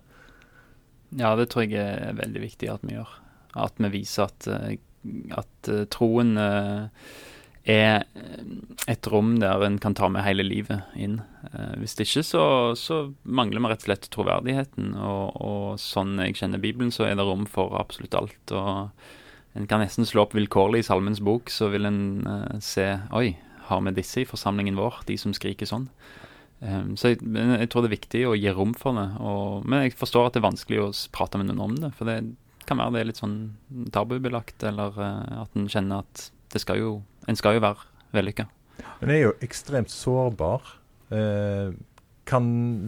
Ja, 1.18 1.36
det 1.40 1.50
tror 1.52 1.68
jeg 1.68 1.80
er 1.80 2.18
veldig 2.18 2.44
viktig 2.44 2.70
at 2.72 2.84
vi 2.86 2.98
gjør. 2.98 3.12
At 3.58 3.80
vi 3.80 3.92
viser 3.94 4.28
at, 4.28 4.48
eh, 4.52 4.78
at 5.38 5.72
troen 5.94 6.36
er 7.68 8.04
et 8.88 9.08
rom 9.12 9.34
der 9.42 9.64
en 9.66 9.78
kan 9.84 9.96
ta 9.96 10.08
med 10.12 10.24
hele 10.24 10.46
livet 10.48 10.88
inn. 10.96 11.18
Hvis 11.80 11.98
det 12.00 12.08
ikke, 12.08 12.24
så, 12.24 12.44
så 12.80 13.00
mangler 13.24 13.60
vi 13.64 13.72
rett 13.72 13.84
og 13.84 13.90
slett 13.90 14.08
troverdigheten. 14.12 14.94
Og, 14.96 15.36
og, 15.36 15.66
sånn 15.80 16.16
jeg 16.24 16.38
kjenner 16.40 16.64
Bibelen, 16.64 16.94
så 16.96 17.10
er 17.10 17.18
det 17.20 17.28
rom 17.28 17.44
for 17.52 17.76
absolutt 17.80 18.16
alt. 18.16 18.56
Og 18.56 19.60
en 19.60 19.68
kan 19.68 19.84
nesten 19.84 20.08
slå 20.08 20.24
opp 20.24 20.36
vilkårlig 20.38 20.84
i 20.84 20.88
Salmens 20.88 21.20
bok, 21.24 21.52
så 21.52 21.68
vil 21.74 21.88
en 21.88 22.00
se 22.64 22.88
Oi, 23.16 23.34
har 23.70 23.84
med 23.84 23.98
disse 23.98 24.24
i 24.24 24.28
forsamlingen 24.30 24.78
vår, 24.80 25.02
de 25.08 25.18
som 25.20 25.36
skriker 25.36 25.70
sånn. 25.70 25.90
Um, 26.60 26.96
så 26.98 27.12
jeg, 27.12 27.22
jeg, 27.22 27.70
tror 27.70 27.84
det 27.84 27.92
er 27.92 27.98
viktig 28.00 28.22
å 28.26 28.36
gi 28.38 28.52
rom 28.54 28.74
for 28.78 28.98
det. 28.98 29.08
Og, 29.22 29.68
men 29.68 29.86
jeg 29.86 29.98
forstår 30.00 30.30
at 30.30 30.38
det 30.38 30.42
er 30.42 30.48
vanskelig 30.48 30.82
å 30.82 30.92
prate 31.14 31.40
med 31.40 31.52
noen 31.52 31.66
om 31.68 31.76
det. 31.84 31.92
For 32.00 32.10
det 32.10 32.22
kan 32.68 32.82
være 32.82 32.96
det 32.96 33.02
er 33.02 33.10
litt 33.12 33.22
sånn 33.22 33.38
tabubelagt, 33.94 34.66
eller 34.68 34.98
uh, 34.98 35.44
at 35.44 35.60
en 35.60 35.70
kjenner 35.72 36.06
at 36.06 36.30
det 36.54 36.64
skal 36.64 36.82
jo, 36.82 36.96
en 37.28 37.38
skal 37.38 37.58
jo 37.58 37.66
være 37.68 37.86
vellykka. 38.16 38.48
Men 39.02 39.14
er 39.14 39.24
jo 39.28 39.38
ekstremt 39.46 39.94
sårbar. 39.94 40.74
Uh, 41.12 41.76
kan 42.28 42.44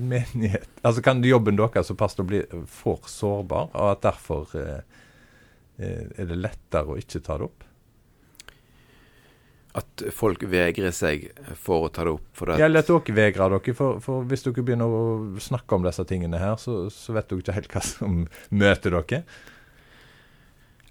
menighet 0.10 0.68
Altså 0.84 1.00
kan 1.00 1.22
jobben 1.24 1.56
deres 1.56 1.88
såpass 1.88 2.18
bli 2.20 2.42
for 2.68 3.08
sårbar, 3.08 3.70
og 3.72 3.94
at 3.94 4.04
derfor 4.04 4.50
uh, 4.58 4.82
er 5.80 6.28
det 6.28 6.36
lettere 6.36 6.92
å 6.92 7.00
ikke 7.00 7.22
ta 7.24 7.38
det 7.40 7.48
opp? 7.48 7.69
At 9.78 10.04
folk 10.16 10.42
vegrer 10.50 10.94
seg 10.96 11.28
for 11.60 11.86
å 11.86 11.92
ta 11.94 12.06
det 12.08 12.16
opp. 12.16 12.26
For 12.38 12.50
det 12.50 12.58
ja, 12.62 12.70
at 12.70 12.90
dere 12.90 13.16
vegrer 13.16 13.54
dere, 13.54 13.76
for, 13.78 14.02
for, 14.04 14.26
hvis 14.30 14.46
dere 14.48 14.66
begynner 14.66 14.90
å 14.90 15.04
snakke 15.44 15.78
om 15.78 15.86
disse 15.86 16.06
tingene 16.10 16.42
her, 16.42 16.58
så, 16.62 16.88
så 16.94 17.14
vet 17.16 17.30
dere 17.30 17.44
ikke 17.44 17.58
helt 17.60 17.74
hva 17.76 17.84
som 17.86 18.20
møter 18.50 18.98
dere. 18.98 19.24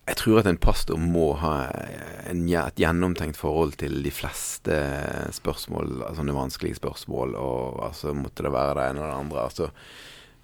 Jeg 0.08 0.16
tror 0.22 0.38
at 0.40 0.46
en 0.48 0.60
pastor 0.60 1.00
må 1.00 1.32
ha 1.42 1.54
en, 2.30 2.46
et 2.48 2.80
gjennomtenkt 2.80 3.36
forhold 3.36 3.74
til 3.82 3.98
de 4.06 4.12
fleste 4.14 4.76
spørsmål, 5.36 5.98
altså 5.98 6.22
sånne 6.22 6.36
vanskelige 6.38 6.78
spørsmål, 6.78 7.34
og 7.36 7.82
altså 7.90 8.14
måtte 8.16 8.46
det 8.46 8.54
være 8.54 8.78
det 8.78 8.86
ene 8.86 9.02
eller 9.02 9.12
det 9.12 9.18
andre. 9.18 9.42
Altså, 9.50 9.68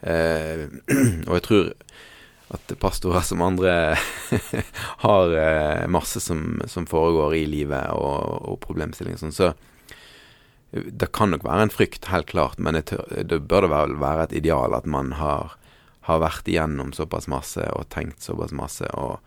eh, 0.03 0.67
og 1.29 1.39
jeg 1.39 1.47
tror 1.47 1.71
at 2.55 2.75
pastorer 2.81 3.25
som 3.27 3.43
andre 3.45 3.97
har 5.05 5.37
eh, 5.39 5.85
masse 5.91 6.23
som, 6.23 6.63
som, 6.71 6.87
foregår 6.87 7.37
i 7.39 7.45
livet 7.51 7.91
og, 7.93 8.51
og 8.51 8.61
problemstillinger 8.65 9.21
sånn. 9.21 9.35
Så 9.35 9.53
det 10.75 11.13
kan 11.15 11.31
nok 11.31 11.45
være 11.47 11.69
en 11.69 11.73
frykt, 11.73 12.09
helt 12.11 12.27
klart, 12.27 12.59
men 12.59 12.75
det, 12.75 12.97
det 13.31 13.39
bør 13.47 13.67
det 13.67 13.71
vel 13.75 13.95
være 14.01 14.27
et 14.27 14.37
ideal 14.41 14.75
at 14.75 14.89
man 14.91 15.13
har, 15.21 15.55
har, 16.09 16.23
vært 16.23 16.51
igjennom 16.51 16.91
såpass 16.97 17.29
masse 17.31 17.63
og 17.77 17.87
tenkt 17.95 18.25
såpass 18.25 18.55
masse 18.57 18.89
og, 18.99 19.21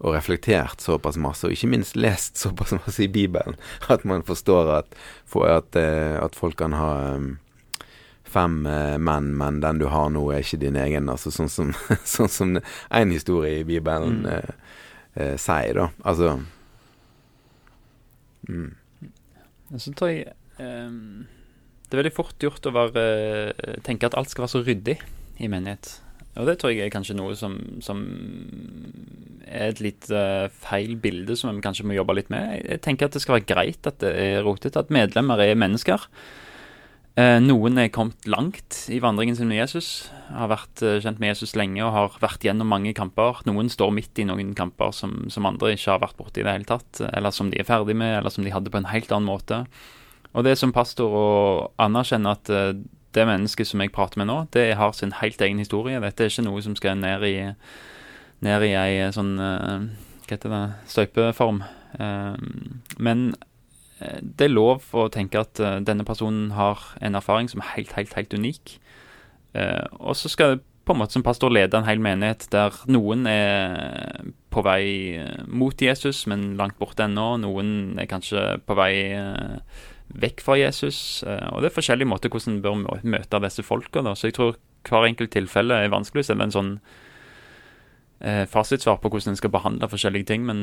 og, 0.00 0.14
reflektert 0.14 0.80
såpass 0.80 1.20
masse, 1.20 1.44
og 1.44 1.52
ikke 1.52 1.72
minst 1.74 1.98
lest 1.98 2.40
såpass 2.44 2.72
masse 2.78 3.04
i 3.04 3.10
Bibelen, 3.12 3.58
at 3.92 4.06
man 4.08 4.24
forstår 4.24 4.72
at, 4.78 4.98
for 5.28 5.50
at, 5.50 5.76
eh, 5.76 6.16
at 6.16 6.38
folk 6.38 6.56
kan 6.62 6.76
ha 6.78 6.92
um, 7.18 7.34
fem 8.32 8.62
eh, 8.68 8.96
menn, 8.98 9.32
men 9.38 9.60
den 9.62 9.80
du 9.82 9.88
har 9.92 10.10
nå, 10.12 10.24
er 10.32 10.44
ikke 10.44 10.60
din 10.62 10.78
egen. 10.80 11.10
Altså 11.12 11.32
sånn 11.34 11.50
som, 11.52 11.72
sånn 12.16 12.32
som 12.32 12.56
en 12.58 13.14
historie 13.14 13.60
i 13.60 13.66
Bibelen 13.68 14.22
mm. 14.22 14.30
eh, 14.32 14.78
eh, 15.14 15.34
sier, 15.40 15.78
da. 15.78 15.88
Altså 16.04 16.38
mm. 18.48 18.70
Så 19.80 19.94
tror 19.96 20.10
jeg 20.12 20.32
um, 20.60 21.24
Det 21.86 21.94
er 21.94 22.02
veldig 22.02 22.12
fort 22.12 22.44
gjort 22.44 22.66
å 22.68 22.74
være, 22.76 23.04
uh, 23.56 23.76
tenke 23.86 24.08
at 24.08 24.16
alt 24.18 24.32
skal 24.32 24.44
være 24.44 24.54
så 24.56 24.64
ryddig 24.66 24.98
i 25.40 25.48
menighet. 25.48 25.94
Og 26.40 26.48
det 26.48 26.58
tror 26.60 26.72
jeg 26.72 26.86
er 26.86 26.92
kanskje 26.92 27.16
noe 27.16 27.34
som, 27.36 27.58
som 27.84 28.00
er 29.44 29.72
et 29.72 29.82
litt 29.84 30.08
uh, 30.12 30.48
feil 30.64 30.94
bilde 31.00 31.36
som 31.36 31.52
vi 31.52 31.64
kanskje 31.64 31.84
må 31.88 31.96
jobbe 31.96 32.16
litt 32.16 32.30
med. 32.32 32.62
Jeg 32.64 32.80
tenker 32.84 33.08
at 33.08 33.16
det 33.16 33.24
skal 33.24 33.38
være 33.38 33.48
greit 33.48 33.88
at 33.88 34.00
det 34.00 34.12
er 34.16 34.44
rotete, 34.46 34.80
at 34.80 34.92
medlemmer 34.92 35.40
er 35.44 35.58
mennesker. 35.60 36.08
Eh, 37.12 37.38
noen 37.44 37.76
er 37.76 37.90
kommet 37.92 38.24
langt 38.24 38.86
i 38.88 38.96
vandringen 39.04 39.36
sin 39.36 39.50
med 39.50 39.58
Jesus. 39.58 40.08
Har 40.32 40.48
vært 40.48 40.80
eh, 40.80 40.96
kjent 41.04 41.18
med 41.20 41.34
Jesus 41.34 41.52
lenge 41.58 41.82
og 41.84 41.92
har 41.92 42.14
vært 42.22 42.46
gjennom 42.46 42.70
mange 42.72 42.94
kamper. 42.96 43.42
Noen 43.44 43.68
står 43.68 43.92
midt 43.92 44.22
i 44.22 44.24
noen 44.24 44.54
kamper 44.56 44.94
som, 44.96 45.26
som 45.28 45.48
andre 45.48 45.74
ikke 45.74 45.90
har 45.92 46.00
vært 46.00 46.16
borti 46.16 46.40
i 46.40 46.46
det 46.46 46.54
hele 46.56 46.68
tatt. 46.70 47.02
Eller 47.10 47.34
som 47.36 47.50
de 47.52 47.60
er 47.60 47.68
ferdig 47.68 47.98
med, 48.00 48.16
eller 48.16 48.32
som 48.32 48.46
de 48.46 48.54
hadde 48.54 48.72
på 48.72 48.80
en 48.80 48.88
helt 48.88 49.12
annen 49.12 49.28
måte. 49.28 49.60
Og 50.32 50.48
det 50.48 50.56
som 50.56 50.72
pastor 50.72 51.12
å 51.12 51.28
anerkjenne 51.84 52.32
at 52.32 52.48
eh, 52.48 52.80
det 53.12 53.28
mennesket 53.28 53.68
som 53.68 53.84
jeg 53.84 53.92
prater 53.92 54.22
med 54.22 54.30
nå, 54.32 54.38
det 54.56 54.70
har 54.80 54.96
sin 54.96 55.12
helt 55.20 55.44
egen 55.44 55.60
historie. 55.60 56.00
Dette 56.00 56.24
er 56.24 56.32
ikke 56.32 56.48
noe 56.48 56.64
som 56.64 56.78
skal 56.80 56.96
ned 56.96 57.28
i, 57.28 57.36
ned 58.40 58.64
i 58.64 58.72
ei 58.72 59.12
sånn 59.12 59.34
Hva 59.36 60.30
heter 60.30 60.48
det 60.48 60.62
Støypeform. 60.88 61.60
Men 62.96 63.26
Eh, 63.36 63.51
det 64.22 64.48
er 64.48 64.52
lov 64.52 64.88
å 64.96 65.08
tenke 65.12 65.40
at 65.42 65.60
uh, 65.62 65.78
denne 65.84 66.06
personen 66.08 66.52
har 66.56 66.82
en 67.00 67.18
erfaring 67.18 67.50
som 67.50 67.62
er 67.62 67.72
helt, 67.76 67.94
helt, 67.98 68.14
helt 68.18 68.34
unik. 68.34 68.76
Uh, 69.56 69.86
og 70.00 70.16
så 70.18 70.30
skal 70.32 70.56
det 70.56 70.62
på 70.82 70.96
en 70.96 70.98
måte 70.98 71.14
som 71.14 71.22
pastor 71.22 71.52
lede 71.54 71.78
en 71.78 71.86
hel 71.86 72.00
menighet 72.02 72.48
der 72.50 72.74
noen 72.90 73.22
er 73.30 74.24
på 74.50 74.64
vei 74.66 75.14
mot 75.46 75.78
Jesus, 75.78 76.24
men 76.26 76.56
langt 76.58 76.74
borte 76.80 77.06
ennå. 77.06 77.36
Noen 77.38 78.00
er 78.02 78.08
kanskje 78.10 78.56
på 78.66 78.74
vei 78.74 78.96
vekk 80.24 80.42
fra 80.42 80.56
Jesus. 80.58 81.22
og 81.22 81.62
det 81.62 81.70
er 81.70 81.76
forskjellige 81.76 82.10
måter 82.10 82.34
hvordan 82.34 82.56
en 82.58 82.64
bør 82.64 83.06
møte 83.14 83.40
disse 83.46 83.62
folka. 83.62 84.02
Så 84.18 84.32
jeg 84.32 84.36
tror 84.40 84.58
hver 84.90 85.06
enkelt 85.06 85.30
tilfelle 85.30 85.78
er 85.84 85.94
vanskelig 85.94 86.26
å 86.26 86.34
er 86.34 86.44
en 86.48 86.56
sånn 86.58 86.74
eh, 88.22 88.44
fasitsvar 88.50 89.00
på 89.02 89.10
hvordan 89.10 89.34
en 89.34 89.40
skal 89.40 89.52
behandle 89.52 89.90
forskjellige 89.90 90.30
ting, 90.30 90.46
men 90.48 90.62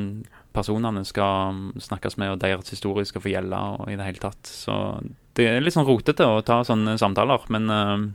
personene 0.55 1.03
skal 1.07 1.59
snakkes 1.83 2.17
med, 2.17 2.33
og 2.33 2.41
deres 2.43 2.71
historie 2.73 3.07
skal 3.07 3.23
få 3.23 3.33
gjelde, 3.33 3.59
og 3.59 3.91
i 3.91 3.97
det 3.99 4.07
hele 4.07 4.23
tatt. 4.23 4.49
Så 4.49 4.73
det 5.37 5.47
er 5.47 5.63
litt 5.63 5.75
sånn 5.75 5.87
rotete 5.87 6.27
å 6.27 6.41
ta 6.45 6.61
sånne 6.67 6.97
samtaler, 7.01 7.45
men 7.53 7.69
eh, 7.75 8.09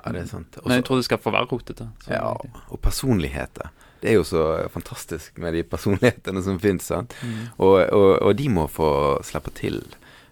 ja, 0.00 0.12
det 0.14 0.24
er 0.24 0.30
sant. 0.30 0.56
Også, 0.56 0.68
men 0.68 0.80
jeg 0.80 0.88
tror 0.88 1.00
det 1.00 1.08
skal 1.08 1.20
få 1.20 1.34
være 1.34 1.50
rotete. 1.50 1.88
Ja, 2.08 2.32
og 2.32 2.80
personligheter. 2.84 3.72
Det 4.00 4.12
er 4.12 4.16
jo 4.16 4.24
så 4.24 4.44
fantastisk 4.72 5.36
med 5.42 5.52
de 5.56 5.64
personlighetene 5.68 6.40
som 6.44 6.60
finnes. 6.60 6.88
Mm. 7.20 7.50
Og, 7.58 7.74
og, 7.84 8.12
og, 8.16 8.30
de 8.38 8.48
må 8.48 8.64
få 8.72 8.90
slippe 9.26 9.52
til. 9.58 9.82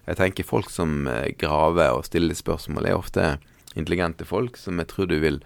Jeg 0.09 0.17
tenker 0.17 0.47
folk 0.47 0.71
som 0.73 1.05
eh, 1.09 1.35
graver 1.37 1.93
og 1.93 2.07
stiller 2.07 2.37
spørsmål, 2.37 2.89
er 2.89 2.97
ofte 2.97 3.27
intelligente 3.77 4.25
folk 4.25 4.57
som 4.57 4.81
jeg 4.81 4.89
tror 4.89 5.09
du 5.09 5.19
vil 5.21 5.43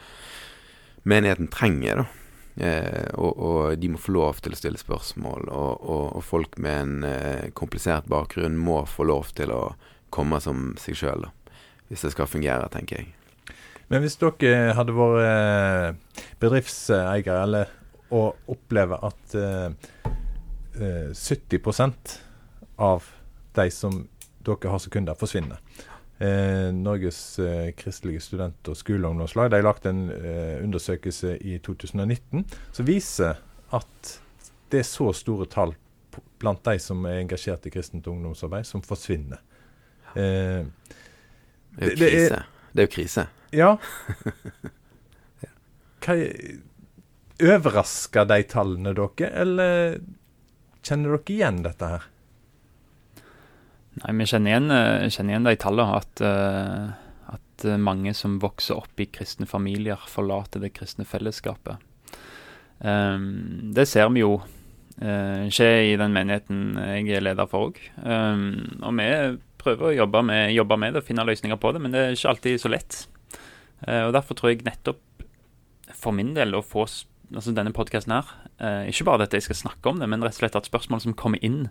Menigheten 1.03 1.49
trenger, 1.51 1.97
da. 1.99 2.22
Eh, 2.55 3.09
og, 3.17 3.31
og, 3.33 3.77
de 3.81 3.89
må 3.89 3.97
få 3.97 4.13
lov 4.13 4.41
til 4.43 4.53
å 4.53 4.59
stille 4.59 4.81
spørsmål. 4.81 5.49
Og, 5.49 5.71
og, 5.81 6.05
og 6.19 6.25
folk 6.25 6.59
med 6.61 6.79
en 6.83 7.07
eh, 7.07 7.49
komplisert 7.57 8.09
bakgrunn 8.11 8.59
må 8.59 8.83
få 8.89 9.07
lov 9.09 9.33
til 9.37 9.53
å 9.53 9.63
komme 10.13 10.37
som 10.43 10.71
seg 10.81 10.99
sjøl, 10.99 11.27
hvis 11.89 12.05
det 12.05 12.13
skal 12.13 12.29
fungere, 12.29 12.69
tenker 12.73 13.01
jeg. 13.01 13.13
Men 13.89 14.03
hvis 14.03 14.19
dere 14.21 14.75
hadde 14.77 14.93
vært 14.95 15.23
eh, 15.25 16.27
bedriftseiere, 16.41 17.39
eller 17.41 17.73
å 18.13 18.27
oppleve 18.53 18.99
at 19.01 19.35
eh, 19.37 19.73
70 20.77 21.57
eh, 21.57 22.13
av 22.81 23.09
de 23.57 23.67
som 23.73 24.03
dere 24.43 24.69
har 24.69 24.81
som 24.81 24.93
kunder, 24.93 25.17
forsvinner 25.17 25.61
eh, 26.23 26.69
Norges 26.75 27.19
eh, 27.43 27.71
kristelige 27.77 28.23
student- 28.23 28.71
og 28.71 28.77
skoleungdomslag 28.79 29.51
de 29.51 29.61
lagt 29.63 29.87
en 29.89 30.05
eh, 30.09 30.57
undersøkelse 30.63 31.37
i 31.43 31.57
2019 31.63 32.45
som 32.71 32.87
viser 32.87 33.41
at 33.73 34.13
det 34.71 34.81
er 34.81 34.87
så 34.87 35.11
store 35.13 35.45
tall 35.51 35.75
blant 36.41 36.63
de 36.65 36.77
som 36.81 37.05
er 37.09 37.21
engasjert 37.21 37.65
i 37.67 37.71
kristent 37.73 38.07
ungdomsarbeid, 38.09 38.67
som 38.67 38.83
forsvinner. 38.85 39.39
Eh, 40.13 40.65
det 41.77 41.87
er 41.87 41.93
jo 41.93 41.97
krise. 41.97 42.41
Det 42.73 42.83
er 42.83 42.87
jo 42.87 42.93
krise. 42.93 43.25
Ja. 43.53 43.69
Hva, 46.03 46.17
overrasker 47.43 48.27
de 48.29 48.39
tallene 48.49 48.93
dere, 48.97 49.29
eller 49.43 50.01
kjenner 50.83 51.15
dere 51.15 51.37
igjen 51.37 51.63
dette 51.65 51.91
her? 51.95 52.09
Nei, 54.01 54.13
Vi 54.17 54.25
kjenner 54.25 54.53
igjen, 54.53 54.71
eh, 54.71 55.09
kjenner 55.09 55.35
igjen 55.35 55.47
de 55.47 55.55
tallene. 55.61 56.01
At, 56.01 56.23
uh, 56.25 57.35
at, 57.35 57.65
mange 57.79 58.13
som 58.17 58.39
vokser 58.41 58.79
opp 58.79 58.99
i 58.99 59.05
kristne 59.05 59.45
familier, 59.47 60.01
forlater 60.09 60.63
det 60.63 60.73
kristne 60.75 61.05
fellesskapet. 61.05 61.77
Um, 62.83 63.71
det 63.71 63.85
ser 63.87 64.09
vi 64.11 64.23
jo 64.23 64.33
uh, 64.41 65.43
skje 65.53 65.69
i 65.93 65.95
den 65.99 66.11
menigheten 66.11 66.73
jeg 66.75 67.13
er 67.15 67.23
leder 67.23 67.47
for 67.47 67.69
òg. 67.69 67.79
Um, 68.01 68.81
og 68.81 68.97
vi 68.97 69.07
prøver 69.61 69.91
å 69.91 69.95
jobbe 70.01 70.23
med, 70.27 70.51
jobbe 70.51 70.79
med, 70.81 70.95
det 70.95 71.03
og 71.03 71.07
finne 71.07 71.27
løsninger 71.29 71.61
på 71.61 71.71
det, 71.71 71.83
men 71.85 71.95
det 71.95 72.01
er 72.01 72.17
ikke 72.17 72.33
alltid 72.33 72.59
så 72.59 72.73
lett. 72.73 73.03
Uh, 73.85 74.09
og 74.09 74.15
Derfor 74.17 74.39
tror 74.39 74.51
jeg 74.51 74.65
nettopp 74.67 74.99
for 75.93 76.15
min 76.15 76.33
del 76.35 76.57
å 76.57 76.65
få 76.65 76.87
altså 77.33 77.53
denne 77.55 77.71
podkasten 77.73 78.11
her, 78.13 78.27
ikke 78.89 79.05
bare 79.07 79.25
at 79.25 79.33
jeg 79.33 79.45
skal 79.45 79.57
snakke 79.57 79.89
om 79.89 79.97
det, 80.01 80.05
men 80.11 80.21
rett 80.21 80.35
og 80.35 80.43
slett 80.43 80.57
at 80.59 80.67
spørsmål 80.67 80.99
som 81.01 81.15
kommer 81.17 81.41
inn 81.41 81.63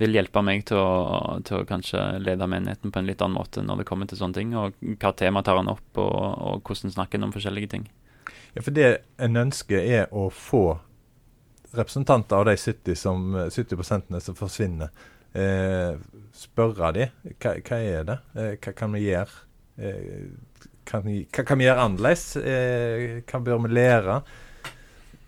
vil 0.00 0.16
hjelpe 0.16 0.42
meg 0.44 0.64
til 0.68 0.80
å, 0.80 1.36
til 1.46 1.60
å, 1.60 1.66
kanskje 1.68 2.00
lede 2.20 2.48
menigheten 2.50 2.92
på 2.92 3.00
en 3.00 3.08
litt 3.08 3.22
annen 3.24 3.38
måte 3.38 3.64
når 3.64 3.80
det 3.80 3.86
kommer 3.88 4.08
til 4.10 4.20
sånne 4.20 4.36
ting. 4.36 4.52
Og 4.58 4.76
hva 5.00 5.12
tema 5.16 5.42
tar 5.46 5.60
han 5.60 5.72
opp, 5.72 5.86
og, 6.02 6.16
og 6.16 6.66
hvordan 6.66 6.92
snakker 6.92 7.20
han 7.20 7.28
om 7.28 7.34
forskjellige 7.36 7.72
ting. 7.72 7.86
Ja, 8.56 8.62
for 8.62 8.76
det 8.76 8.90
en 9.22 9.40
ønsker 9.40 9.80
er 9.80 10.12
å 10.12 10.28
få 10.32 10.78
representanter 11.76 12.38
av 12.38 12.46
de 12.48 12.56
70, 12.56 12.96
som, 12.96 13.36
70 13.52 14.20
som 14.24 14.36
forsvinner, 14.38 14.92
eh, 15.36 15.96
spørre 16.36 16.92
de 16.96 17.08
hva, 17.36 17.56
hva 17.60 17.80
er 17.80 18.06
det, 18.08 18.18
eh, 18.36 18.54
hva 18.56 18.72
kan 18.76 18.96
vi 18.96 19.04
gjøre? 19.04 19.42
Eh, 19.76 20.26
kan 20.86 21.04
vi, 21.04 21.20
hva 21.34 21.44
kan 21.44 21.58
vi 21.58 21.66
gjøre 21.66 21.84
annerledes? 21.88 22.26
Eh, 22.38 23.22
hva 23.26 23.40
bør 23.44 23.64
vi 23.66 23.74
lære? 23.74 24.20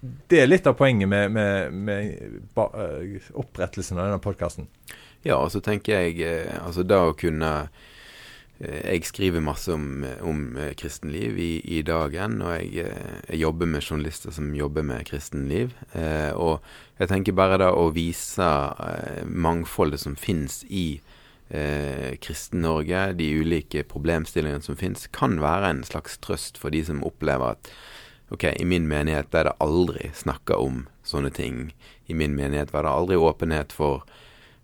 Det 0.00 0.42
er 0.42 0.50
litt 0.50 0.66
av 0.70 0.76
poenget 0.78 1.10
med, 1.10 1.32
med, 1.34 1.74
med 1.74 2.10
eh, 2.54 3.28
opprettelsen 3.34 3.98
av 3.98 4.06
denne 4.06 4.22
podkasten. 4.22 4.68
Ja, 5.26 5.40
og 5.40 5.50
så 5.50 5.62
tenker 5.64 5.98
jeg 5.98 6.20
eh, 6.22 6.54
altså 6.62 6.84
da 6.86 7.00
å 7.08 7.16
kunne 7.18 7.50
eh, 8.62 8.94
Jeg 8.94 9.08
skriver 9.10 9.42
masse 9.42 9.74
om, 9.74 10.06
om 10.22 10.44
kristenliv 10.78 11.38
i, 11.42 11.50
i, 11.66 11.82
dagen, 11.82 12.38
og 12.44 12.54
jeg, 12.60 12.86
jeg, 13.26 13.40
jobber 13.42 13.70
med 13.74 13.82
journalister 13.82 14.34
som 14.34 14.54
jobber 14.54 14.86
med 14.86 15.06
kristenliv. 15.10 15.74
Eh, 15.98 16.30
og 16.30 16.62
jeg 17.02 17.10
tenker 17.10 17.38
bare 17.38 17.58
da 17.64 17.72
å 17.74 17.90
vise 17.94 18.48
mangfoldet 19.26 20.06
som 20.06 20.14
finnes 20.18 20.62
i 20.70 21.00
eh, 21.50 22.14
Kristen-Norge, 22.22 23.12
de 23.18 23.32
ulike 23.42 23.82
problemstillingene 23.90 24.62
som 24.62 24.78
finnes, 24.78 25.10
kan 25.10 25.40
være 25.42 25.74
en 25.74 25.86
slags 25.86 26.18
trøst 26.22 26.58
for 26.62 26.74
de 26.74 26.86
som 26.86 27.02
opplever 27.06 27.58
at 27.58 27.72
Ok, 28.34 28.44
i 28.44 28.64
min 28.68 28.88
menighet 28.88 29.30
ble 29.32 29.46
det 29.48 29.54
aldri 29.64 30.10
snakka 30.14 30.58
om 30.60 30.82
sånne 31.06 31.30
ting. 31.32 31.70
I 32.06 32.16
min 32.16 32.34
menighet 32.36 32.72
var 32.74 32.84
det 32.84 32.92
aldri 32.92 33.16
åpenhet 33.16 33.72
for 33.72 34.04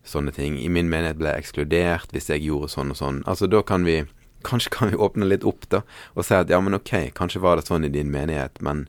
sånne 0.05 0.35
ting. 0.37 0.59
I 0.61 0.69
min 0.69 0.91
menighet 0.93 1.21
ble 1.21 1.33
jeg 1.33 1.47
ekskludert 1.47 2.13
hvis 2.13 2.29
jeg 2.29 2.45
gjorde 2.45 2.75
sånn 2.75 2.93
og 2.93 3.01
sånn. 3.01 3.23
Altså, 3.31 3.49
da 3.51 3.65
kan 3.65 3.89
vi 3.89 4.05
Kanskje 4.45 4.71
kan 4.75 4.91
vi 4.93 4.99
åpne 5.01 5.25
litt 5.25 5.45
opp, 5.49 5.63
da, 5.73 5.79
og 6.13 6.27
si 6.29 6.35
at 6.37 6.51
ja, 6.53 6.59
men 6.61 6.77
ok, 6.77 6.91
kanskje 7.17 7.41
var 7.41 7.57
det 7.57 7.63
sånn 7.65 7.87
i 7.87 7.89
din 7.89 8.11
menighet, 8.13 8.59
men 8.61 8.83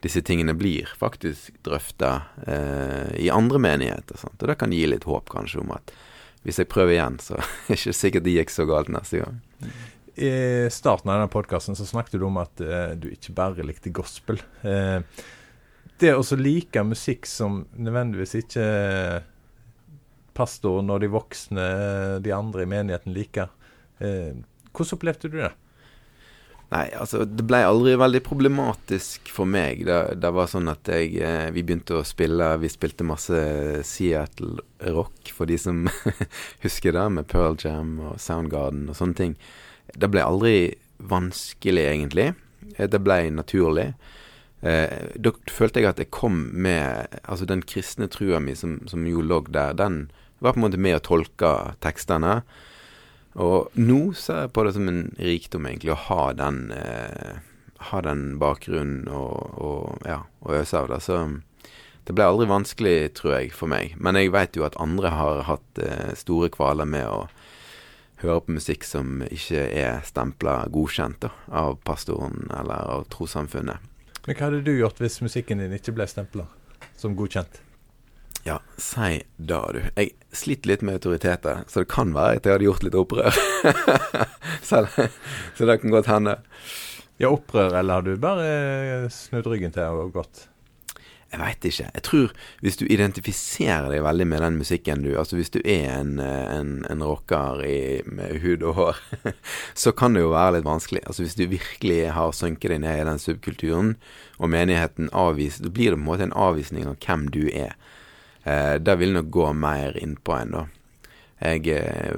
disse 0.00 0.22
tingene 0.24 0.54
blir 0.56 0.88
faktisk 0.96 1.52
drøfta 1.68 2.14
eh, 2.48 3.10
i 3.20 3.28
andre 3.28 3.60
menigheter. 3.60 4.16
Sant? 4.16 4.40
Og 4.40 4.48
det 4.48 4.56
kan 4.62 4.72
gi 4.72 4.86
litt 4.88 5.04
håp, 5.04 5.28
kanskje, 5.28 5.60
om 5.60 5.74
at 5.76 5.92
hvis 6.44 6.60
jeg 6.60 6.70
prøver 6.72 6.96
igjen, 6.96 7.18
så 7.20 7.36
er 7.40 7.50
det 7.68 7.78
ikke 7.78 7.96
sikkert 7.98 8.24
det 8.24 8.38
gikk 8.38 8.54
så 8.54 8.66
galt 8.68 8.88
neste 8.92 9.20
gang. 9.20 9.42
I 10.14 10.30
starten 10.70 11.10
av 11.10 11.18
denne 11.18 11.30
podkasten 11.32 11.76
snakket 11.76 12.20
du 12.20 12.26
om 12.28 12.36
at 12.38 12.60
eh, 12.62 12.92
du 12.94 13.08
ikke 13.10 13.34
bare 13.34 13.66
likte 13.66 13.90
gospel. 13.94 14.38
Eh, 14.62 15.00
det 15.98 16.12
å 16.14 16.22
like 16.38 16.82
musikk 16.86 17.26
som 17.26 17.64
nødvendigvis 17.74 18.36
ikke 18.42 18.64
pastoren 20.34 20.90
og 20.90 21.02
de 21.02 21.10
voksne, 21.10 21.66
de 22.22 22.32
andre 22.34 22.64
i 22.64 22.70
menigheten 22.70 23.14
liker. 23.14 23.50
Eh, 23.98 24.34
hvordan 24.74 24.98
opplevde 24.98 25.30
du 25.30 25.38
det? 25.42 25.52
Nei, 26.74 26.88
altså 26.96 27.22
det 27.28 27.44
ble 27.46 27.60
aldri 27.62 27.92
veldig 28.00 28.20
problematisk 28.26 29.28
for 29.30 29.46
meg. 29.46 29.84
Det, 29.86 29.98
det 30.18 30.30
var 30.34 30.48
sånn 30.50 30.70
at 30.72 30.88
jeg 30.90 31.12
eh, 31.22 31.50
Vi 31.54 31.62
begynte 31.62 32.00
å 32.00 32.06
spille 32.06 32.48
Vi 32.58 32.70
spilte 32.72 33.06
masse 33.06 33.36
Seattle 33.86 34.64
rock, 34.94 35.30
for 35.34 35.46
de 35.50 35.58
som 35.60 35.84
husker 36.64 36.96
det, 36.96 37.04
med 37.14 37.28
Pearl 37.30 37.58
Jam 37.60 37.98
og 38.00 38.18
Soundgarden 38.22 38.88
og 38.88 38.98
sånne 38.98 39.20
ting. 39.20 39.38
Det 39.92 40.08
ble 40.10 40.24
aldri 40.24 40.56
vanskelig, 40.98 41.84
egentlig. 41.90 42.32
Eh, 42.76 42.88
det 42.88 43.00
ble 43.04 43.18
naturlig. 43.34 43.92
Eh, 44.64 45.10
da 45.20 45.32
følte 45.52 45.82
jeg 45.82 45.90
at 45.90 45.98
jeg 46.00 46.08
kom 46.14 46.46
med 46.56 47.18
Altså, 47.20 47.44
den 47.44 47.60
kristne 47.68 48.08
trua 48.08 48.38
mi 48.40 48.54
som, 48.56 48.78
som 48.88 49.04
jo 49.04 49.20
lå 49.20 49.42
der, 49.52 49.74
den 49.76 50.06
var 50.40 50.54
på 50.54 50.62
en 50.62 50.64
måte 50.66 50.80
med 50.80 50.96
å 50.98 51.04
tolke 51.04 51.50
tekstene. 51.84 52.42
Og 53.40 53.74
nå 53.74 54.14
ser 54.16 54.44
jeg 54.44 54.52
på 54.54 54.64
det 54.64 54.74
som 54.76 54.88
en 54.90 55.02
rikdom, 55.18 55.66
egentlig, 55.66 55.94
å 55.94 56.02
ha 56.06 56.32
den, 56.36 56.68
eh, 56.72 57.40
ha 57.90 58.02
den 58.04 58.36
bakgrunnen 58.38 59.08
og, 59.10 59.56
og, 59.58 60.06
ja, 60.06 60.22
og 60.44 60.58
øse 60.60 60.78
av 60.78 60.92
det. 60.92 61.00
Så 61.02 61.18
det 62.04 62.14
ble 62.14 62.28
aldri 62.28 62.46
vanskelig, 62.50 63.14
tror 63.18 63.38
jeg, 63.38 63.54
for 63.56 63.72
meg. 63.72 63.96
Men 63.96 64.20
jeg 64.20 64.32
vet 64.34 64.58
jo 64.58 64.66
at 64.68 64.78
andre 64.80 65.10
har 65.14 65.42
hatt 65.48 65.82
eh, 65.82 66.12
store 66.18 66.52
kvaler 66.52 66.88
med 66.88 67.08
å 67.08 67.24
høre 68.24 68.44
på 68.46 68.56
musikk 68.56 68.86
som 68.86 69.22
ikke 69.26 69.66
er 69.68 70.04
stempla 70.08 70.64
godkjent 70.72 71.20
da, 71.24 71.30
av 71.48 71.78
pastoren 71.86 72.48
eller 72.52 72.90
av 72.96 73.06
trossamfunnet. 73.12 73.90
Men 74.24 74.38
hva 74.38 74.48
hadde 74.48 74.64
du 74.64 74.72
gjort 74.72 75.02
hvis 75.02 75.20
musikken 75.24 75.60
din 75.60 75.74
ikke 75.76 75.94
ble 75.96 76.08
stempla 76.08 76.48
som 76.96 77.16
godkjent? 77.18 77.60
Ja, 78.44 78.58
si 78.76 79.22
da, 79.36 79.62
du. 79.72 79.80
Jeg 79.96 80.12
sliter 80.36 80.74
litt 80.74 80.82
med 80.84 80.98
autoriteter, 80.98 81.62
så 81.68 81.84
det 81.84 81.92
kan 81.92 82.12
være 82.12 82.40
at 82.40 82.48
jeg 82.48 82.58
hadde 82.58 82.66
gjort 82.66 82.84
litt 82.84 82.98
opprør. 83.00 83.38
så, 84.68 84.82
så 85.56 85.68
det 85.68 85.78
kan 85.80 85.94
godt 85.94 86.10
hende. 86.12 86.36
Ja, 87.16 87.30
opprør, 87.30 87.78
eller 87.78 88.00
har 88.00 88.04
du 88.04 88.16
bare 88.20 89.08
snudd 89.12 89.48
ryggen 89.48 89.72
til 89.72 90.02
og 90.02 90.12
gått? 90.18 90.48
Jeg 91.34 91.40
veit 91.42 91.66
ikke. 91.66 91.86
Jeg 91.90 92.02
tror 92.06 92.34
hvis 92.62 92.76
du 92.78 92.84
identifiserer 92.86 93.88
deg 93.90 94.04
veldig 94.06 94.26
med 94.30 94.42
den 94.44 94.58
musikken 94.60 95.02
du 95.02 95.08
Altså 95.18 95.34
hvis 95.34 95.50
du 95.50 95.58
er 95.64 95.88
en, 95.96 96.20
en, 96.22 96.84
en 96.86 97.02
rocker 97.02 97.64
i, 97.66 97.78
med 98.06 98.38
hud 98.44 98.62
og 98.62 98.76
hår, 98.78 99.00
så 99.82 99.90
kan 99.96 100.14
det 100.14 100.22
jo 100.22 100.30
være 100.30 100.58
litt 100.58 100.68
vanskelig. 100.68 101.02
Altså 101.08 101.24
hvis 101.24 101.34
du 101.34 101.48
virkelig 101.50 101.98
har 102.14 102.36
sunket 102.36 102.70
deg 102.70 102.84
ned 102.84 103.00
i 103.00 103.08
den 103.08 103.18
subkulturen, 103.18 103.96
og 104.38 104.52
menigheten 104.54 105.10
avviser 105.10 105.66
Da 105.66 105.74
blir 105.74 105.90
det 105.90 105.98
på 105.98 106.04
en 106.04 106.06
måte 106.06 106.28
en 106.28 106.38
avvisning 106.38 106.86
av 106.86 106.96
hvem 107.02 107.26
du 107.34 107.42
er. 107.50 107.74
Eh, 108.44 108.76
det 108.78 108.96
vil 109.00 109.14
nok 109.18 109.34
gå 109.34 109.50
mer 109.58 109.98
innpå 109.98 110.38
en, 110.38 110.54
da. 110.54 110.64
Jeg 111.42 111.66
eh, 111.74 112.14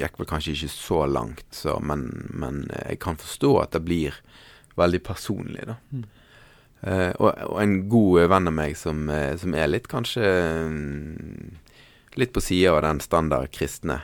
gikk 0.00 0.18
vel 0.18 0.28
kanskje 0.28 0.56
ikke 0.56 0.74
så 0.74 1.04
langt, 1.06 1.46
så, 1.54 1.78
men, 1.78 2.08
men 2.34 2.64
jeg 2.74 2.98
kan 3.04 3.18
forstå 3.20 3.52
at 3.62 3.78
det 3.78 3.84
blir 3.86 4.18
veldig 4.76 5.02
personlig, 5.06 5.70
da. 5.70 5.78
Mm. 5.94 6.06
Uh, 6.82 7.12
og, 7.16 7.30
og, 7.48 7.56
en 7.62 7.78
god 7.88 8.28
venn 8.30 8.50
av 8.50 8.54
meg 8.54 8.76
som, 8.78 9.06
uh, 9.08 9.32
som 9.40 9.54
er 9.56 9.70
litt 9.70 9.88
kanskje 9.90 10.26
um, 10.66 11.56
Litt 12.16 12.32
på 12.32 12.40
sida 12.40 12.70
av 12.72 12.78
den 12.84 13.00
standard 13.04 13.50
kristne. 13.52 13.98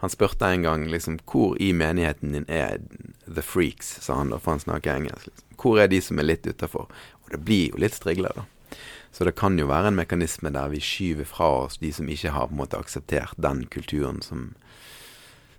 Han 0.00 0.08
spurte 0.08 0.48
en 0.48 0.62
gang 0.64 0.86
liksom 0.88 1.18
hvor 1.28 1.58
i 1.60 1.74
menigheten 1.76 2.32
din 2.32 2.46
er 2.48 2.78
the 3.26 3.42
freaks, 3.44 3.90
sa 4.00 4.16
han 4.16 4.30
da, 4.32 4.38
for 4.40 4.54
han 4.54 4.62
snakker 4.62 4.94
engelsk. 4.94 5.26
Liksom. 5.28 5.58
Hvor 5.60 5.80
er 5.82 5.90
de 5.92 5.98
som 6.00 6.22
er 6.22 6.24
litt 6.24 6.48
utafor? 6.48 6.88
Og 7.20 7.34
det 7.34 7.42
blir 7.44 7.74
jo 7.74 7.82
litt 7.84 7.98
strigler, 7.98 8.32
da. 8.32 8.78
Så 9.12 9.28
det 9.28 9.34
kan 9.36 9.58
jo 9.60 9.68
være 9.68 9.90
en 9.90 9.98
mekanisme 9.98 10.54
der 10.56 10.72
vi 10.72 10.80
skyver 10.80 11.28
fra 11.28 11.50
oss 11.66 11.76
de 11.82 11.92
som 11.92 12.08
ikke 12.08 12.32
har 12.32 12.48
på 12.48 12.56
en 12.56 12.62
måte 12.62 12.80
akseptert 12.80 13.36
den 13.36 13.66
kulturen 13.68 14.22
som 14.24 14.54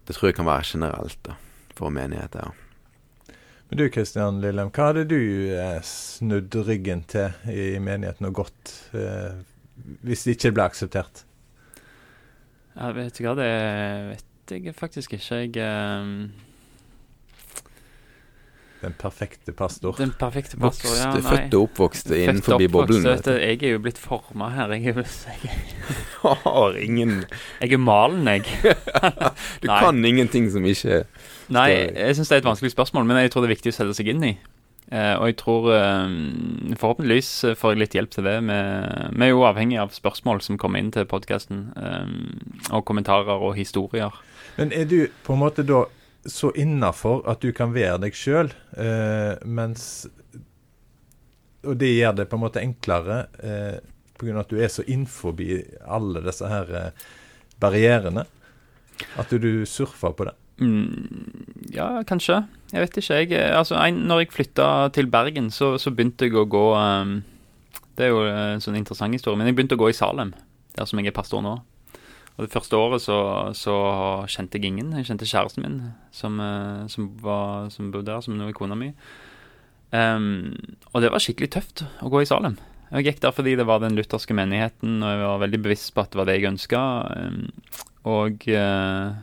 Det 0.08 0.16
tror 0.18 0.32
jeg 0.32 0.36
kan 0.40 0.50
være 0.50 0.66
generelt 0.66 1.20
da, 1.24 1.36
for 1.78 1.94
menigheter. 1.94 2.50
Ja. 2.50 2.71
Men 3.72 3.78
du 3.78 3.86
Kristian 3.88 4.42
Lillem, 4.44 4.68
hva 4.76 4.90
hadde 4.90 5.06
du 5.08 5.22
eh, 5.56 5.78
snudd 5.88 6.56
ryggen 6.68 7.06
til 7.08 7.32
i 7.48 7.78
menigheten 7.80 8.28
og 8.28 8.42
gått 8.42 8.72
eh, 8.92 9.38
hvis 10.04 10.26
det 10.28 10.34
ikke 10.36 10.52
ble 10.58 10.66
akseptert? 10.66 11.22
Jeg 12.76 12.98
vet 12.98 13.16
ikke 13.16 13.30
hva, 13.30 13.38
det 13.40 13.54
vet 14.10 14.54
jeg 14.58 14.76
faktisk 14.76 15.16
ikke. 15.16 15.40
Jeg 15.40 15.64
eh, 15.64 16.51
Den 18.82 18.94
perfekte 18.98 19.54
pastor. 19.54 19.94
Den 19.98 20.12
perfekte 20.18 20.58
pastor, 20.58 20.90
Vokste, 20.90 21.02
ja. 21.04 21.10
nei. 21.14 21.22
født 21.22 21.54
og 21.58 21.66
oppvokst 21.68 22.08
innenfor 22.18 22.64
boblen. 22.74 23.04
Jeg 23.06 23.60
er 23.62 23.76
jo 23.76 23.82
blitt 23.84 24.00
forma 24.02 24.48
her. 24.56 24.74
Jeg 24.74 24.96
er, 24.96 25.04
jeg, 25.44 25.52
Har 26.24 26.78
ingen 26.82 27.20
jeg 27.62 27.76
er 27.78 27.82
malen, 27.82 28.26
jeg. 28.26 28.48
Du 29.62 29.68
Nei. 29.70 29.78
kan 29.84 30.02
ingenting 30.06 30.50
som 30.54 30.66
ikke 30.66 31.04
Nei, 31.54 31.68
jeg 31.94 32.16
syns 32.18 32.32
det 32.32 32.40
er 32.40 32.42
et 32.42 32.50
vanskelig 32.50 32.72
spørsmål, 32.74 33.06
men 33.06 33.22
jeg 33.22 33.32
tror 33.34 33.44
det 33.46 33.52
er 33.52 33.56
viktig 33.58 33.74
å 33.74 33.78
sette 33.78 33.94
seg 33.98 34.10
inn 34.14 34.26
i. 34.26 34.34
Eh, 34.92 35.14
og 35.20 35.30
jeg 35.30 35.38
tror 35.40 35.70
eh, 35.76 36.76
Forhåpentligvis 36.82 37.32
får 37.60 37.76
jeg 37.76 37.82
litt 37.84 37.96
hjelp 38.00 38.12
til 38.18 38.26
det. 38.28 38.38
Vi 38.50 38.60
vi 39.14 39.26
er 39.28 39.34
jo 39.36 39.46
avhengig 39.46 39.78
av 39.84 39.94
spørsmål 39.94 40.42
som 40.42 40.58
kommer 40.62 40.82
inn 40.82 40.90
til 40.96 41.06
podkasten, 41.06 41.68
og 42.72 42.86
kommentarer 42.88 43.38
og 43.46 43.54
historier. 43.60 44.16
Men 44.58 44.74
er 44.76 44.88
du 44.90 45.06
på 45.26 45.36
en 45.38 45.44
måte 45.46 45.64
da 45.68 45.86
så 46.26 46.52
innafor 46.58 47.24
at 47.30 47.42
du 47.42 47.52
kan 47.56 47.74
være 47.74 48.02
deg 48.04 48.18
sjøl, 48.18 48.52
eh, 48.78 49.38
mens 49.46 50.08
Og 51.62 51.78
det 51.78 51.92
gjør 51.94 52.16
det 52.18 52.30
på 52.30 52.38
en 52.38 52.42
måte 52.42 52.62
enklere 52.62 53.28
eh, 53.38 53.82
pga. 54.18 54.40
at 54.40 54.50
du 54.50 54.58
er 54.58 54.68
så 54.68 54.82
innenfor 54.88 55.36
alle 55.86 56.24
disse 56.26 56.48
her 56.50 56.72
eh, 56.74 57.04
barrierene? 57.62 58.26
At 59.18 59.30
du, 59.30 59.66
surfer 59.66 60.14
på 60.18 60.26
det? 60.26 60.34
Mm, 60.62 61.70
ja, 61.74 62.02
kanskje. 62.04 62.44
Jeg 62.72 62.82
vet 62.82 62.98
ikke. 62.98 63.14
Jeg, 63.14 63.32
eh, 63.38 63.58
altså, 63.58 63.78
en, 63.78 64.02
når 64.10 64.24
jeg 64.24 64.34
flytta 64.34 64.90
til 64.94 65.10
Bergen, 65.10 65.52
så, 65.52 65.78
så 65.78 65.94
begynte 65.94 66.26
jeg 66.26 66.38
å 66.38 66.46
gå 66.50 66.66
um, 66.74 67.20
Det 67.98 68.08
er 68.08 68.10
jo 68.10 68.26
en 68.26 68.62
sånn 68.62 68.78
interessant 68.80 69.14
historie, 69.14 69.38
men 69.38 69.50
jeg 69.50 69.58
begynte 69.58 69.78
å 69.78 69.82
gå 69.82 69.92
i 69.92 69.98
Salem, 69.98 70.34
der 70.78 70.90
som 70.90 71.02
jeg 71.02 71.12
er 71.12 71.18
pastor 71.18 71.46
nå. 71.46 71.60
Og 72.38 72.46
Det 72.46 72.54
første 72.54 72.78
året 72.78 73.04
så, 73.04 73.18
så 73.58 73.76
kjente 74.32 74.58
jeg 74.58 74.72
ingen. 74.72 74.94
Jeg 74.98 75.10
kjente 75.10 75.28
kjæresten 75.30 75.66
min, 75.66 75.80
som, 76.16 76.40
eh, 76.42 76.88
som, 76.90 77.12
var, 77.22 77.70
som 77.74 77.92
bodde 77.94 78.10
der, 78.10 78.24
som 78.26 78.38
nå 78.38 78.48
er 78.50 78.58
kona 78.58 78.78
mi. 78.80 78.94
Um, 79.92 80.56
og 80.94 81.04
det 81.04 81.12
var 81.12 81.20
skikkelig 81.20 81.52
tøft 81.52 81.84
å 82.00 82.10
gå 82.12 82.22
i 82.24 82.30
Salem. 82.30 82.56
Jeg 82.92 83.10
gikk 83.10 83.20
der 83.24 83.36
fordi 83.36 83.58
det 83.60 83.66
var 83.68 83.84
den 83.84 83.98
lutherske 83.98 84.36
menigheten, 84.36 85.02
og 85.04 85.12
jeg 85.12 85.28
var 85.28 85.44
veldig 85.44 85.60
bevisst 85.64 85.92
på 85.96 86.04
at 86.04 86.14
det 86.14 86.20
var 86.22 86.30
det 86.30 86.38
jeg 86.40 86.50
ønska. 86.54 86.82
og 88.08 88.48
uh, 88.48 89.20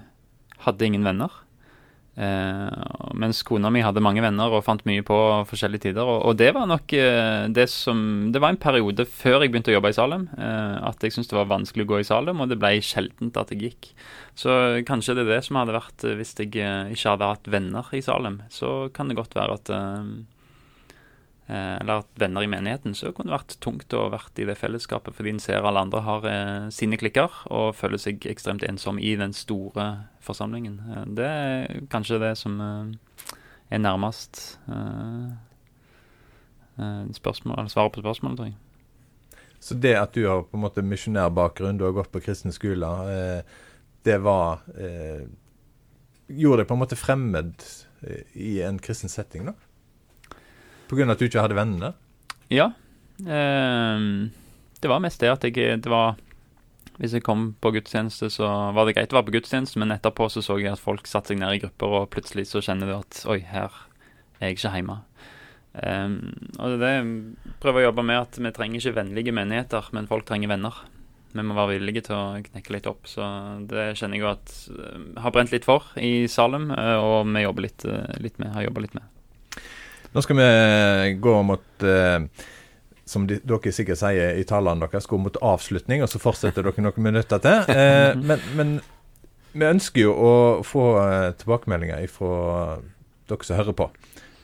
hadde 0.66 0.86
ingen 0.86 1.08
venner. 1.08 1.40
Eh, 2.18 2.70
mens 3.14 3.44
kona 3.46 3.70
mi 3.70 3.78
hadde 3.84 4.02
mange 4.02 4.22
venner 4.24 4.50
og 4.50 4.64
fant 4.66 4.82
mye 4.88 5.04
på 5.06 5.16
forskjellige 5.46 5.84
tider. 5.86 6.02
Og, 6.02 6.24
og 6.26 6.38
det 6.40 6.50
var 6.56 6.66
nok 6.66 6.94
eh, 6.98 7.46
det 7.54 7.68
som 7.70 8.00
Det 8.34 8.42
var 8.42 8.54
en 8.54 8.58
periode 8.60 9.06
før 9.06 9.44
jeg 9.44 9.52
begynte 9.52 9.70
å 9.70 9.76
jobbe 9.76 9.92
i 9.92 9.98
Salem, 9.98 10.24
eh, 10.34 10.78
at 10.88 11.04
jeg 11.04 11.14
syntes 11.14 11.30
det 11.30 11.38
var 11.38 11.52
vanskelig 11.52 11.86
å 11.86 11.92
gå 11.92 12.00
i 12.02 12.08
Salem, 12.08 12.42
og 12.42 12.50
det 12.50 12.58
ble 12.58 12.72
sjeldent 12.82 13.38
at 13.38 13.54
jeg 13.54 13.68
gikk. 13.68 13.92
Så 14.38 14.50
kanskje 14.88 15.14
det 15.18 15.26
er 15.26 15.36
det 15.36 15.44
som 15.46 15.60
hadde 15.60 15.76
vært 15.78 16.08
hvis 16.18 16.34
jeg 16.38 16.50
ikke 16.50 17.14
hadde 17.14 17.30
hatt 17.30 17.50
venner 17.50 17.86
i 17.94 18.02
Salem. 18.02 18.42
Så 18.50 18.90
kan 18.94 19.10
det 19.10 19.18
godt 19.18 19.38
være 19.38 19.58
at 19.58 19.72
Eller 21.48 22.02
at 22.02 22.20
venner 22.20 22.44
i 22.44 22.50
menigheten, 22.50 22.92
så 22.92 23.08
kunne 23.16 23.30
det 23.30 23.38
vært 23.38 23.54
tungt 23.64 23.94
å 23.96 24.10
vært 24.12 24.36
i 24.36 24.44
det 24.44 24.58
fellesskapet, 24.60 25.14
fordi 25.16 25.32
en 25.32 25.40
ser 25.40 25.64
alle 25.64 25.80
andre 25.80 26.02
har 26.04 26.26
eh, 26.28 26.66
sine 26.74 26.98
klikker, 27.00 27.38
og 27.48 27.76
føler 27.78 28.00
seg 28.02 28.26
ekstremt 28.28 28.66
ensom 28.68 29.00
i 29.00 29.14
den 29.16 29.32
store 29.32 29.86
forsamlingen. 30.24 30.76
Eh, 30.84 31.06
det 31.16 31.28
er 31.28 31.86
kanskje 31.88 32.20
det 32.20 32.34
som 32.36 32.60
eh, 32.60 33.32
er 33.72 33.80
nærmest 33.80 34.58
eh, 34.68 35.30
eh, 36.84 37.04
spørsmål, 37.16 37.70
svaret 37.72 37.96
på 37.96 38.04
spørsmålet, 38.04 38.42
tror 38.42 38.50
jeg. 38.50 38.58
Så 39.58 39.74
det 39.74 39.96
at 39.98 40.12
du 40.14 40.26
har 40.28 40.44
på 40.46 40.60
en 40.60 40.66
måte 40.66 40.84
misjonærbakgrunn, 40.84 41.80
du 41.80 41.86
har 41.88 41.96
gått 41.96 42.12
på 42.12 42.22
kristne 42.28 42.52
skoler, 42.54 43.08
eh, 43.14 43.60
det 44.06 44.20
var 44.24 44.66
eh, 44.76 45.28
Gjorde 46.28 46.60
deg 46.60 46.68
på 46.68 46.76
en 46.76 46.80
måte 46.82 46.96
fremmed 47.00 47.62
eh, 48.04 48.24
i 48.36 48.58
en 48.60 48.76
kristen 48.84 49.08
setting, 49.08 49.46
da? 49.48 49.54
Av 50.88 51.10
at 51.12 51.20
du 51.20 51.26
ikke 51.28 51.44
hadde 51.44 51.58
venner? 51.58 51.96
Ja. 52.52 52.72
ehm, 53.26 54.30
det 54.80 54.88
var 54.88 55.02
mest 55.04 55.20
det 55.20 55.28
at 55.32 55.44
jeg 55.44 55.82
Det 55.82 55.90
var 55.90 56.16
Hvis 56.98 57.12
jeg 57.12 57.22
kom 57.22 57.54
på 57.60 57.70
gudstjeneste, 57.74 58.30
så 58.30 58.72
var 58.74 58.86
det 58.86 58.96
greit 58.96 59.12
å 59.12 59.20
være 59.20 59.28
på 59.28 59.34
gudstjeneste, 59.36 59.78
men 59.78 59.94
etterpå 59.94 60.26
så 60.32 60.42
så 60.42 60.56
jeg 60.58 60.72
at 60.72 60.82
folk 60.82 61.06
satte 61.06 61.30
seg 61.30 61.38
ned 61.38 61.54
i 61.54 61.60
grupper, 61.62 61.86
og 61.86 62.10
plutselig 62.10 62.48
så 62.50 62.58
kjenner 62.58 62.90
du 62.90 62.94
at 62.96 63.20
Oi, 63.30 63.38
her 63.46 63.70
er 64.40 64.50
jeg 64.50 64.58
ikke 64.58 64.72
hjemme. 64.74 64.96
Ehm, 65.78 66.16
og 66.58 66.74
det 66.74 66.80
det 66.82 67.54
prøver 67.62 67.84
å 67.84 67.88
jobbe 67.88 68.02
med, 68.02 68.18
at 68.18 68.38
vi 68.40 68.50
trenger 68.50 68.80
ikke 68.80 68.96
vennlige 68.98 69.34
menigheter, 69.36 69.92
men 69.94 70.10
folk 70.10 70.26
trenger 70.26 70.50
venner. 70.50 70.74
Vi 71.36 71.44
må 71.44 71.54
være 71.54 71.76
villige 71.76 72.06
til 72.08 72.16
å 72.16 72.40
knekke 72.42 72.72
litt 72.74 72.88
opp. 72.88 73.06
Så 73.10 73.22
det 73.68 73.92
kjenner 74.00 74.16
jeg 74.16 74.24
jo 74.24 74.30
at 74.32 74.54
eh, 74.72 75.06
har 75.22 75.34
brent 75.34 75.52
litt 75.52 75.68
for 75.68 75.86
i 76.00 76.26
Salem, 76.30 76.70
eh, 76.72 76.96
og 76.96 77.28
vi 77.28 77.44
jobber 77.44 77.66
litt, 77.68 77.84
eh, 77.84 78.18
litt 78.24 78.40
med, 78.40 78.54
har 78.56 78.66
jobba 78.66 78.86
litt 78.86 78.96
med. 78.96 79.06
Nå 80.14 80.22
skal 80.24 80.38
vi 80.40 81.12
gå 81.20 81.34
mot 81.46 81.84
eh, 81.84 82.20
Som 83.08 83.26
de, 83.28 83.38
dere 83.44 83.72
sikkert 83.72 84.00
sier 84.00 84.36
i 84.40 84.44
talene 84.48 84.84
deres, 84.86 85.06
gå 85.08 85.18
mot 85.20 85.36
avslutning, 85.44 86.02
og 86.04 86.10
så 86.12 86.20
fortsetter 86.20 86.64
dere 86.66 86.84
noen 86.84 87.04
minutter 87.10 87.40
til. 87.44 87.68
Eh, 87.78 88.12
men, 88.20 88.42
men 88.58 88.74
vi 89.58 89.64
ønsker 89.68 90.04
jo 90.04 90.12
å 90.12 90.32
få 90.66 90.84
eh, 91.00 91.30
tilbakemeldinger 91.40 92.04
fra 92.12 92.78
dere 93.28 93.48
som 93.48 93.58
hører 93.58 93.76
på. 93.76 93.88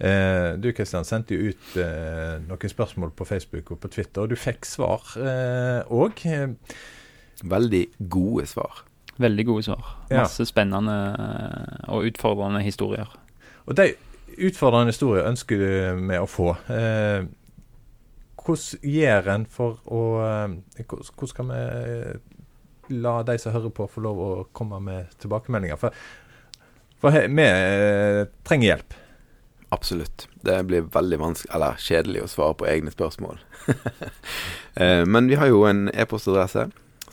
Eh, 0.05 0.55
du 0.59 0.71
Kristian 0.75 1.05
sendte 1.07 1.37
jo 1.37 1.53
ut 1.53 1.77
eh, 1.81 2.41
noen 2.49 2.73
spørsmål 2.73 3.13
på 3.17 3.29
Facebook 3.29 3.75
og 3.77 3.83
på 3.85 3.93
Twitter, 3.93 4.25
og 4.25 4.33
du 4.33 4.41
fikk 4.41 4.65
svar 4.69 5.13
òg. 5.93 6.25
Eh, 6.25 6.57
Veldig 7.45 7.85
gode 8.09 8.47
svar. 8.49 8.85
Veldig 9.21 9.45
gode 9.47 9.63
svar. 9.67 9.85
Ja. 10.11 10.25
Masse 10.25 10.47
spennende 10.49 10.95
eh, 11.19 11.93
og 11.93 12.09
utfordrende 12.09 12.63
historier. 12.65 13.11
og 13.67 13.77
de 13.77 13.93
utfordrende 14.39 14.93
historie 14.93 15.25
ønsker 15.29 15.59
du 15.61 16.01
med 16.03 16.21
å 16.23 16.27
få. 16.31 16.51
Eh, 16.73 17.25
hvordan 18.45 18.85
gjør 18.95 19.31
en 19.35 19.47
for 19.49 19.79
å 19.89 20.01
eh, 20.25 20.85
Hvordan 20.85 21.31
skal 21.31 21.49
vi 21.49 21.61
eh, 21.61 22.19
la 23.01 23.15
de 23.25 23.39
som 23.41 23.55
hører 23.55 23.73
på, 23.73 23.87
få 23.89 24.03
lov 24.05 24.21
å 24.21 24.31
komme 24.53 24.81
med 24.85 25.15
tilbakemeldinger? 25.23 25.79
For, 25.81 25.97
for 27.01 27.15
he- 27.17 27.29
vi 27.33 27.47
eh, 27.49 28.25
trenger 28.45 28.75
hjelp. 28.75 28.99
Absolutt. 29.75 30.29
Det 30.45 30.59
blir 30.69 30.85
veldig 30.93 31.17
vanskelig, 31.19 31.51
eller 31.57 31.81
kjedelig 31.83 32.21
å 32.23 32.31
svare 32.31 32.55
på 32.61 32.69
egne 32.71 32.93
spørsmål. 32.95 33.41
Eh, 34.75 35.05
Men 35.07 35.29
vi 35.31 35.37
har 35.39 35.47
jo 35.47 35.61
en 35.69 35.85
e-postadresse 35.95 36.65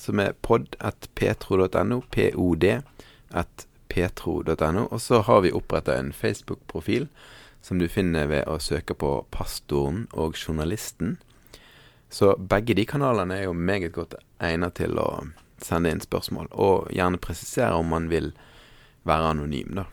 som 0.02 0.18
er 0.20 0.32
pod.petro.no, 0.42 2.00
pod 2.10 2.64
at 3.38 3.66
petro.no. 3.92 4.88
Og 4.88 5.02
så 5.04 5.22
har 5.28 5.44
vi 5.46 5.54
oppretta 5.56 5.98
en 6.00 6.14
Facebook-profil 6.16 7.10
som 7.62 7.78
du 7.78 7.88
finner 7.92 8.30
ved 8.32 8.48
å 8.50 8.58
søke 8.64 8.96
på 8.98 9.14
Pastoren 9.34 10.08
og 10.18 10.40
Journalisten. 10.40 11.20
Så 12.12 12.34
begge 12.40 12.76
de 12.76 12.88
kanalene 12.90 13.38
er 13.38 13.50
jo 13.50 13.56
meget 13.56 13.94
godt 13.96 14.18
egnet 14.42 14.80
til 14.80 14.98
å 15.00 15.08
sende 15.62 15.92
inn 15.94 16.02
spørsmål, 16.02 16.50
og 16.52 16.90
gjerne 16.90 17.22
presisere 17.22 17.78
om 17.78 17.92
man 17.94 18.08
vil 18.10 18.32
være 19.06 19.36
anonym, 19.36 19.76
da. 19.78 19.86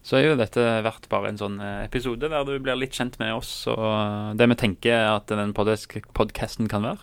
Så 0.00 0.16
er 0.16 0.30
jo 0.30 0.38
dette 0.40 0.62
vært 0.86 1.04
bare 1.12 1.28
en 1.28 1.36
sånn 1.40 1.58
eh, 1.60 1.82
episode 1.84 2.30
der 2.32 2.46
du 2.48 2.54
blir 2.64 2.78
litt 2.80 2.96
kjent 2.96 3.18
med 3.20 3.34
oss 3.34 3.50
og 3.68 4.38
det 4.40 4.46
vi 4.48 4.56
tenker 4.56 5.02
at 5.10 5.28
den 5.28 5.52
podkasten 5.52 6.70
kan 6.70 6.86
være. 6.86 7.02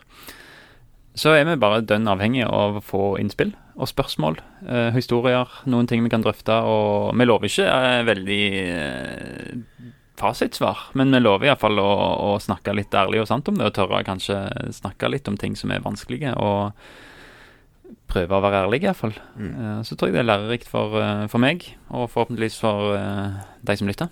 Så 1.13 1.35
er 1.37 1.45
vi 1.45 1.59
bare 1.61 1.83
dønn 1.85 2.09
avhengige 2.09 2.49
av 2.49 2.79
å 2.79 2.83
få 2.83 3.03
innspill 3.21 3.53
og 3.75 3.89
spørsmål, 3.91 4.39
eh, 4.69 4.91
historier, 4.95 5.51
noen 5.67 5.88
ting 5.88 6.03
vi 6.03 6.11
kan 6.11 6.23
drøfte. 6.23 6.55
Og 6.63 7.15
vi 7.17 7.27
lover 7.27 7.49
ikke 7.49 7.67
eh, 7.67 8.03
veldig 8.07 8.43
eh, 8.71 9.89
fasitsvar, 10.19 10.91
men 10.95 11.11
vi 11.11 11.19
lover 11.19 11.49
iallfall 11.49 11.81
å, 11.83 11.89
å 12.29 12.38
snakke 12.39 12.75
litt 12.75 12.95
ærlig 12.95 13.23
og 13.23 13.27
sant 13.31 13.51
om 13.51 13.59
det, 13.59 13.67
og 13.67 13.75
tørre 13.75 14.05
kanskje 14.07 14.38
snakke 14.77 15.11
litt 15.11 15.27
om 15.27 15.35
ting 15.39 15.57
som 15.59 15.73
er 15.75 15.83
vanskelige. 15.83 16.38
og 16.39 16.71
prøve 18.09 18.38
å 18.38 18.41
være 18.43 18.63
ærlig, 18.65 18.83
iallfall. 18.85 19.15
Mm. 19.35 19.51
Eh, 19.51 19.79
så 19.85 19.95
tror 19.97 20.09
jeg 20.09 20.15
det 20.15 20.23
er 20.23 20.29
lærerikt 20.29 20.69
for, 20.69 20.95
eh, 21.01 21.25
for 21.31 21.41
meg, 21.41 21.67
og 21.89 22.09
forhåpentligvis 22.13 22.59
for 22.61 22.95
eh, 22.97 23.41
de 23.65 23.77
som 23.77 23.89
lytter. 23.89 24.11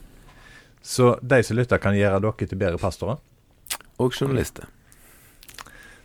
Så 0.84 1.14
de 1.24 1.40
som 1.44 1.58
lytter, 1.58 1.80
kan 1.80 1.96
gjøre 1.96 2.20
dere 2.26 2.48
til 2.48 2.60
bedre 2.60 2.82
pastorer. 2.82 3.22
Og 4.02 4.12
journalister. 4.12 4.68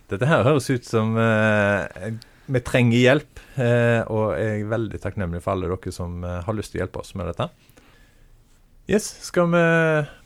Dette 0.09 0.25
her 0.25 0.45
høres 0.47 0.69
ut 0.71 0.85
som 0.87 1.17
eh, 1.19 2.13
vi 2.49 2.61
trenger 2.65 2.97
hjelp, 2.97 3.41
eh, 3.61 4.01
og 4.09 4.33
jeg 4.39 4.63
er 4.63 4.71
veldig 4.71 5.01
takknemlig 5.03 5.41
for 5.45 5.53
alle 5.53 5.69
dere 5.69 5.93
som 5.93 6.23
eh, 6.25 6.39
har 6.45 6.57
lyst 6.57 6.73
til 6.73 6.81
å 6.81 6.85
hjelpe 6.85 7.03
oss 7.03 7.13
med 7.19 7.29
dette. 7.29 7.49
Yes, 8.89 9.05
skal 9.27 9.51
vi 9.53 9.63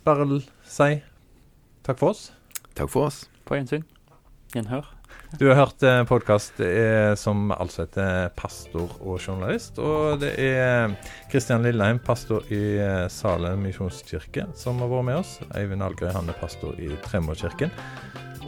bare 0.08 0.40
si 0.64 0.92
takk 1.84 2.00
for 2.00 2.14
oss? 2.14 2.30
Takk 2.78 2.92
for 2.94 3.10
oss. 3.10 3.26
På 3.44 3.60
gjensyn. 3.60 3.84
Gjenhør. 4.56 4.88
Du 5.40 5.48
har 5.50 5.58
hørt 5.58 5.84
en 5.84 6.06
podkast 6.06 6.60
som 7.18 7.52
altså 7.52 7.88
heter 7.88 8.30
'Pastor 8.38 8.92
og 9.02 9.20
journalist'. 9.20 9.80
Og 9.82 10.20
det 10.22 10.36
er 10.38 10.94
Kristian 11.32 11.64
Lilleheim, 11.64 12.00
pastor 12.00 12.46
i 12.54 12.78
eh, 12.78 13.08
Salem 13.10 13.66
misjonskirke, 13.66 14.46
som 14.56 14.78
har 14.80 14.92
vært 14.94 15.06
med 15.10 15.16
oss. 15.24 15.40
Eivind 15.58 15.82
Algrøy, 15.82 16.12
han 16.14 16.30
er 16.30 16.38
pastor 16.38 16.78
i 16.78 16.94
Tremorkirken. 17.04 17.74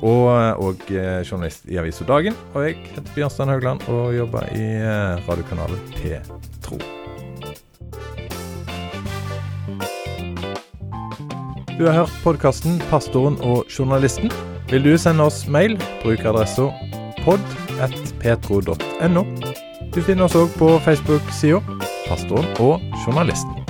Og, 0.01 0.27
og 0.59 0.75
eh, 0.91 1.21
journalist 1.23 1.65
i 1.71 1.79
Avisa 1.79 2.03
Dagen. 2.07 2.35
Og 2.53 2.67
jeg 2.67 2.75
heter 2.91 3.15
Bjørnstein 3.15 3.53
Haugland 3.53 3.79
og 3.91 4.15
jobber 4.15 4.43
i 4.55 4.65
eh, 4.81 5.29
radiokanalen 5.29 5.79
P3. 5.95 6.81
Du 11.75 11.83
har 11.85 11.93
hørt 11.93 12.19
podkasten 12.23 12.81
'Pastoren 12.89 13.37
og 13.41 13.65
journalisten'. 13.67 14.33
Vil 14.71 14.83
du 14.83 14.97
sende 14.97 15.23
oss 15.23 15.47
mail, 15.47 15.81
bruk 16.03 16.19
adressa 16.25 16.61
pod.petro.no. 17.25 19.23
Du 19.95 20.01
finner 20.01 20.23
oss 20.23 20.35
òg 20.35 20.49
på 20.55 20.79
Facebook-sida 20.87 21.59
'Pastoren 22.07 22.47
og 22.59 22.79
journalisten'. 23.03 23.64